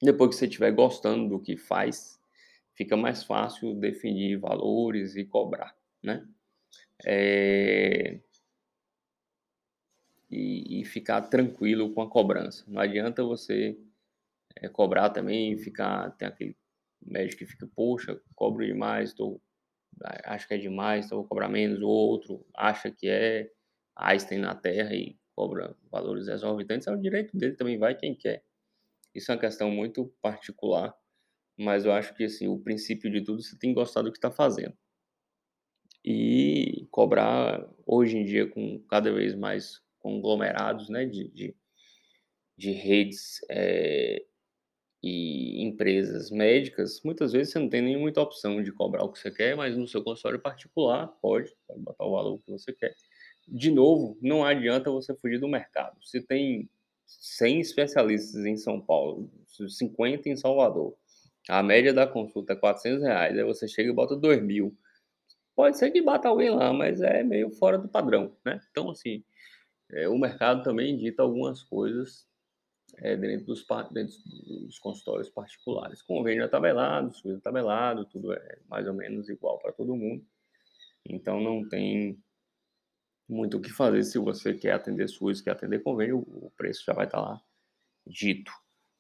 Depois 0.02 0.30
que 0.30 0.36
você 0.36 0.46
estiver 0.46 0.72
gostando 0.72 1.30
do 1.30 1.40
que 1.40 1.58
faz, 1.58 2.20
fica 2.76 2.96
mais 2.96 3.24
fácil 3.24 3.74
definir 3.74 4.38
valores 4.38 5.16
e 5.16 5.26
cobrar, 5.26 5.76
né? 6.04 6.28
É... 7.06 8.20
E, 10.30 10.82
e, 10.82 10.86
ficar 10.86 11.22
tranquilo 11.22 11.94
com 11.94 12.02
a 12.02 12.10
cobrança. 12.10 12.66
Não 12.68 12.82
adianta 12.82 13.24
você 13.24 13.78
é, 14.58 14.68
cobrar 14.68 15.10
também 15.10 15.54
e 15.54 15.58
ficar, 15.58 16.12
tem 16.18 16.28
aquele 16.28 16.56
médico 17.02 17.40
que 17.40 17.46
fica, 17.46 17.68
poxa, 17.74 18.20
cobro 18.36 18.66
demais, 18.66 19.14
tô, 19.14 19.40
acho 20.26 20.48
que 20.48 20.54
é 20.54 20.58
demais, 20.58 21.06
então 21.06 21.20
vou 21.20 21.28
cobrar 21.28 21.48
menos, 21.48 21.82
o 21.82 21.88
outro 21.88 22.46
acha 22.54 22.92
que 22.92 23.08
é 23.08 23.50
Einstein 23.96 24.40
na 24.40 24.54
Terra 24.54 24.94
e 24.94 25.18
cobra 25.36 25.76
valores 25.92 26.28
exorbitantes, 26.28 26.88
é 26.88 26.92
o 26.92 26.98
direito 26.98 27.36
dele 27.38 27.56
também, 27.56 27.78
vai 27.78 27.96
quem 27.96 28.14
quer. 28.14 28.44
Isso 29.18 29.32
é 29.32 29.36
uma 29.36 29.42
questão 29.42 29.70
muito 29.72 30.14
particular 30.22 30.96
mas 31.58 31.86
eu 31.86 31.92
acho 31.92 32.14
que 32.14 32.26
assim, 32.26 32.48
o 32.48 32.60
princípio 32.60 33.10
de 33.10 33.22
tudo 33.22 33.42
você 33.42 33.58
tem 33.58 33.72
que 33.72 33.76
gostar 33.76 34.04
do 34.04 34.12
que 34.12 34.18
está 34.18 34.30
fazendo. 34.30 34.78
E 36.06 36.88
cobrar 36.92 37.68
hoje 37.86 38.18
em 38.18 38.24
dia 38.24 38.48
com 38.48 38.80
cada 38.88 39.12
vez 39.12 39.36
mais 39.36 39.82
conglomerados 40.00 40.88
né, 40.88 41.06
de, 41.06 41.28
de, 41.30 41.56
de 42.56 42.72
redes 42.72 43.40
é, 43.50 44.24
e 45.04 45.64
empresas 45.64 46.30
médicas, 46.30 47.02
muitas 47.04 47.34
vezes 47.34 47.52
você 47.52 47.60
não 47.60 47.68
tem 47.68 47.82
nem 47.82 47.98
muita 47.98 48.22
opção 48.22 48.62
de 48.62 48.72
cobrar 48.72 49.04
o 49.04 49.12
que 49.12 49.20
você 49.20 49.32
quer, 49.32 49.56
mas 49.58 49.76
no 49.76 49.88
seu 49.88 50.04
consultório 50.04 50.40
particular 50.40 51.08
pode, 51.22 51.54
pode 51.68 51.82
botar 51.82 52.06
o 52.06 52.12
valor 52.12 52.40
que 52.40 52.52
você 52.52 52.72
quer. 52.72 52.94
De 53.48 53.72
novo, 53.72 54.18
não 54.22 54.46
adianta 54.46 54.92
você 54.92 55.16
fugir 55.16 55.40
do 55.40 55.48
mercado. 55.48 55.98
Se 56.06 56.22
tem 56.22 56.70
100 57.08 57.62
especialistas 57.62 58.46
em 58.46 58.58
São 58.58 58.80
Paulo, 58.82 59.32
50 59.48 60.30
em 60.30 60.36
Salvador, 60.36 60.96
a 61.50 61.64
média 61.64 61.94
da 61.94 62.06
consulta 62.06 62.54
é 62.54 62.56
400 62.56 63.04
reais, 63.04 63.38
aí 63.38 63.44
você 63.44 63.68
chega 63.68 63.90
e 63.90 63.94
bota 63.94 64.16
2 64.16 64.44
mil. 64.44 64.78
Pode 65.56 65.78
ser 65.78 65.90
que 65.92 66.02
bata 66.02 66.28
alguém 66.28 66.50
lá, 66.50 66.72
mas 66.74 67.02
é 67.02 67.24
meio 67.24 67.50
fora 67.52 67.78
do 67.78 67.88
padrão, 67.88 68.36
né? 68.46 68.60
Então, 68.70 68.92
assim, 68.92 69.24
é, 69.92 70.08
o 70.10 70.18
mercado 70.18 70.62
também 70.62 70.98
dita 70.98 71.24
algumas 71.24 71.64
coisas 71.64 72.28
é, 72.98 73.16
dentro, 73.16 73.48
dos, 73.48 73.66
dentro 73.92 74.16
dos 74.66 74.78
consultórios 74.78 75.30
particulares. 75.30 76.02
Convênio 76.02 76.44
é 76.44 76.48
tabelado, 76.48 77.14
SUS 77.14 77.38
é 77.38 77.40
tabelado, 77.40 78.06
tudo 78.06 78.34
é 78.34 78.60
mais 78.70 78.86
ou 78.88 78.94
menos 78.94 79.30
igual 79.30 79.58
para 79.58 79.72
todo 79.72 79.96
mundo. 79.96 80.24
Então, 81.06 81.40
não 81.40 81.68
tem 81.68 82.22
muito 83.28 83.58
o 83.58 83.62
que 83.62 83.72
fazer 83.72 84.04
se 84.04 84.18
você 84.18 84.54
quer 84.54 84.72
atender 84.72 85.08
SUS, 85.08 85.42
quer 85.42 85.52
atender 85.52 85.84
convênio, 85.84 86.20
o 86.20 86.52
preço 86.56 86.84
já 86.86 86.94
vai 86.94 87.06
estar 87.06 87.20
lá 87.20 87.42
dito. 88.06 88.52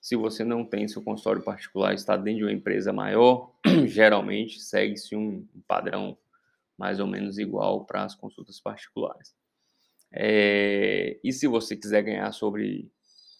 Se 0.01 0.15
você 0.15 0.43
não 0.43 0.65
tem 0.65 0.87
seu 0.87 1.01
consultório 1.01 1.41
particular, 1.41 1.93
está 1.93 2.15
dentro 2.15 2.39
de 2.39 2.43
uma 2.45 2.51
empresa 2.51 2.93
maior, 2.93 3.53
geralmente 3.87 4.59
segue-se 4.59 5.15
um 5.15 5.47
padrão 5.67 6.17
mais 6.77 6.99
ou 6.99 7.07
menos 7.07 7.37
igual 7.37 7.85
para 7.85 8.03
as 8.03 8.13
consultas 8.13 8.59
particulares. 8.59 9.35
É, 10.11 11.19
e 11.23 11.33
se 11.33 11.47
você 11.47 11.75
quiser 11.75 12.03
ganhar 12.03 12.31
sobre 12.31 12.89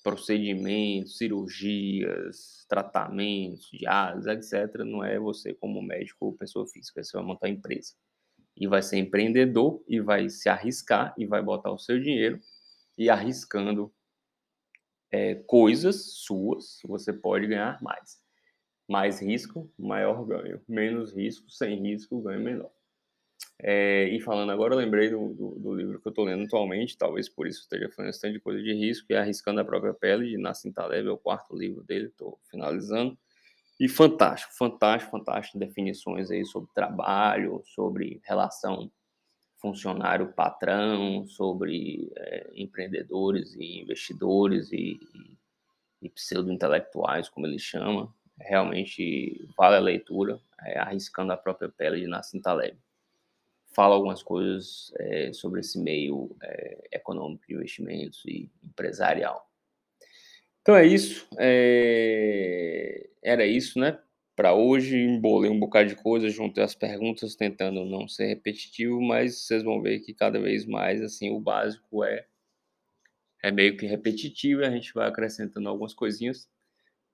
procedimentos, 0.04 1.18
cirurgias, 1.18 2.66
tratamentos, 2.68 3.70
diálise, 3.72 4.30
etc., 4.30 4.84
não 4.86 5.04
é 5.04 5.20
você 5.20 5.54
como 5.54 5.82
médico 5.82 6.28
ou 6.28 6.34
pessoa 6.34 6.66
física, 6.68 7.04
você 7.04 7.16
vai 7.18 7.26
montar 7.26 7.50
empresa. 7.50 7.94
E 8.60 8.68
vai 8.68 8.82
ser 8.82 8.98
empreendedor 8.98 9.84
e 9.88 10.00
vai 10.00 10.30
se 10.30 10.50
arriscar 10.50 11.14
e 11.18 11.26
vai 11.26 11.42
botar 11.42 11.72
o 11.72 11.78
seu 11.78 12.00
dinheiro 12.00 12.40
e 12.98 13.10
arriscando 13.10 13.94
é, 15.12 15.36
coisas 15.36 16.14
suas, 16.14 16.80
você 16.84 17.14
pode 17.14 17.48
ganhar 17.48 17.82
mais. 17.82 18.20
Mais 18.88 19.22
risco, 19.22 19.72
maior 19.78 20.26
ganho. 20.26 20.62
Menos 20.68 21.14
risco, 21.14 21.50
sem 21.50 21.82
risco, 21.82 22.22
ganho 22.22 22.42
menor. 22.42 22.72
É, 23.60 24.08
e 24.10 24.20
falando 24.20 24.52
agora, 24.52 24.74
eu 24.74 24.78
lembrei 24.78 25.10
do, 25.10 25.34
do, 25.34 25.50
do 25.60 25.74
livro 25.74 26.00
que 26.00 26.08
eu 26.08 26.12
estou 26.12 26.26
lendo 26.26 26.44
atualmente, 26.44 26.98
talvez 26.98 27.28
por 27.28 27.48
isso 27.48 27.62
esteja 27.62 27.90
falando 27.90 28.12
bastante 28.12 28.34
de 28.34 28.40
coisa 28.40 28.62
de 28.62 28.72
risco, 28.74 29.08
e 29.10 29.16
Arriscando 29.16 29.60
a 29.60 29.66
Própria 29.66 29.94
Pele, 29.94 30.30
de 30.30 30.38
Nassim 30.38 30.72
Taleb, 30.72 31.08
é 31.08 31.12
o 31.12 31.18
quarto 31.18 31.56
livro 31.56 31.84
dele, 31.84 32.08
estou 32.08 32.40
finalizando. 32.52 33.18
E 33.80 33.88
fantástico, 33.88 34.54
fantástico, 34.54 35.12
fantástico, 35.12 35.60
definições 35.60 36.32
aí 36.32 36.44
sobre 36.46 36.70
trabalho, 36.74 37.62
sobre 37.66 38.20
relação 38.24 38.92
funcionário 39.60 40.34
patrão, 40.34 41.28
sobre 41.28 42.12
é, 42.16 42.52
empreendedores 42.56 43.56
e 43.56 43.82
investidores 43.82 44.72
e, 44.72 45.00
e, 46.02 46.10
pseudo-intelectuais, 46.10 47.30
como 47.30 47.46
ele 47.46 47.60
chama. 47.60 48.14
Realmente 48.40 49.48
vale 49.58 49.76
a 49.76 49.80
leitura, 49.80 50.40
é, 50.64 50.80
arriscando 50.80 51.34
a 51.34 51.38
própria 51.38 51.70
pele 51.70 52.02
de 52.02 52.08
Nassim 52.08 52.40
Taleb. 52.40 52.78
Fala 53.76 53.96
algumas 53.96 54.24
coisas 54.24 54.92
é, 55.00 55.34
sobre 55.34 55.60
esse 55.60 55.80
meio 55.80 56.36
é, 56.42 56.88
econômico 56.94 57.46
de 57.48 57.56
investimentos 57.56 58.24
e 58.26 58.50
empresarial. 58.64 59.48
Então 60.62 60.76
é 60.76 60.86
isso. 60.86 61.28
É, 61.40 63.10
era 63.28 63.46
isso, 63.46 63.80
né? 63.80 64.00
para 64.38 64.54
hoje, 64.54 64.96
embolei 64.96 65.50
um 65.50 65.60
bocado 65.60 65.90
de 65.90 65.96
coisa, 65.96 66.30
juntei 66.30 66.64
as 66.64 66.76
perguntas 66.76 67.36
tentando 67.36 67.84
não 67.86 68.08
ser 68.08 68.28
repetitivo, 68.28 69.02
mas 69.02 69.40
vocês 69.40 69.64
vão 69.64 69.82
ver 69.82 70.00
que 70.02 70.14
cada 70.14 70.40
vez 70.40 70.64
mais 70.64 71.02
assim 71.02 71.32
o 71.32 71.40
básico 71.40 72.04
é 72.04 72.28
é 73.42 73.52
meio 73.52 73.78
que 73.78 73.86
repetitivo, 73.88 74.62
e 74.62 74.66
a 74.66 74.70
gente 74.70 74.94
vai 74.94 75.08
acrescentando 75.08 75.68
algumas 75.70 75.94
coisinhas. 75.94 76.48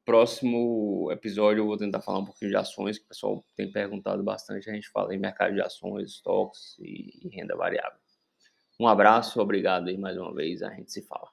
Próximo 0.05 1.09
episódio 1.11 1.61
eu 1.61 1.65
vou 1.65 1.77
tentar 1.77 2.01
falar 2.01 2.19
um 2.19 2.25
pouquinho 2.25 2.51
de 2.51 2.57
ações, 2.57 2.97
que 2.97 3.05
o 3.05 3.07
pessoal 3.07 3.45
tem 3.55 3.71
perguntado 3.71 4.21
bastante, 4.21 4.69
a 4.69 4.73
gente 4.73 4.89
fala 4.89 5.15
em 5.15 5.19
mercado 5.19 5.53
de 5.53 5.61
ações, 5.61 6.11
estoques 6.11 6.77
e 6.79 7.29
renda 7.29 7.55
variável. 7.55 7.99
Um 8.77 8.87
abraço, 8.87 9.39
obrigado 9.39 9.87
aí 9.87 9.97
mais 9.97 10.17
uma 10.17 10.33
vez, 10.33 10.61
a 10.61 10.71
gente 10.71 10.91
se 10.91 11.01
fala. 11.03 11.29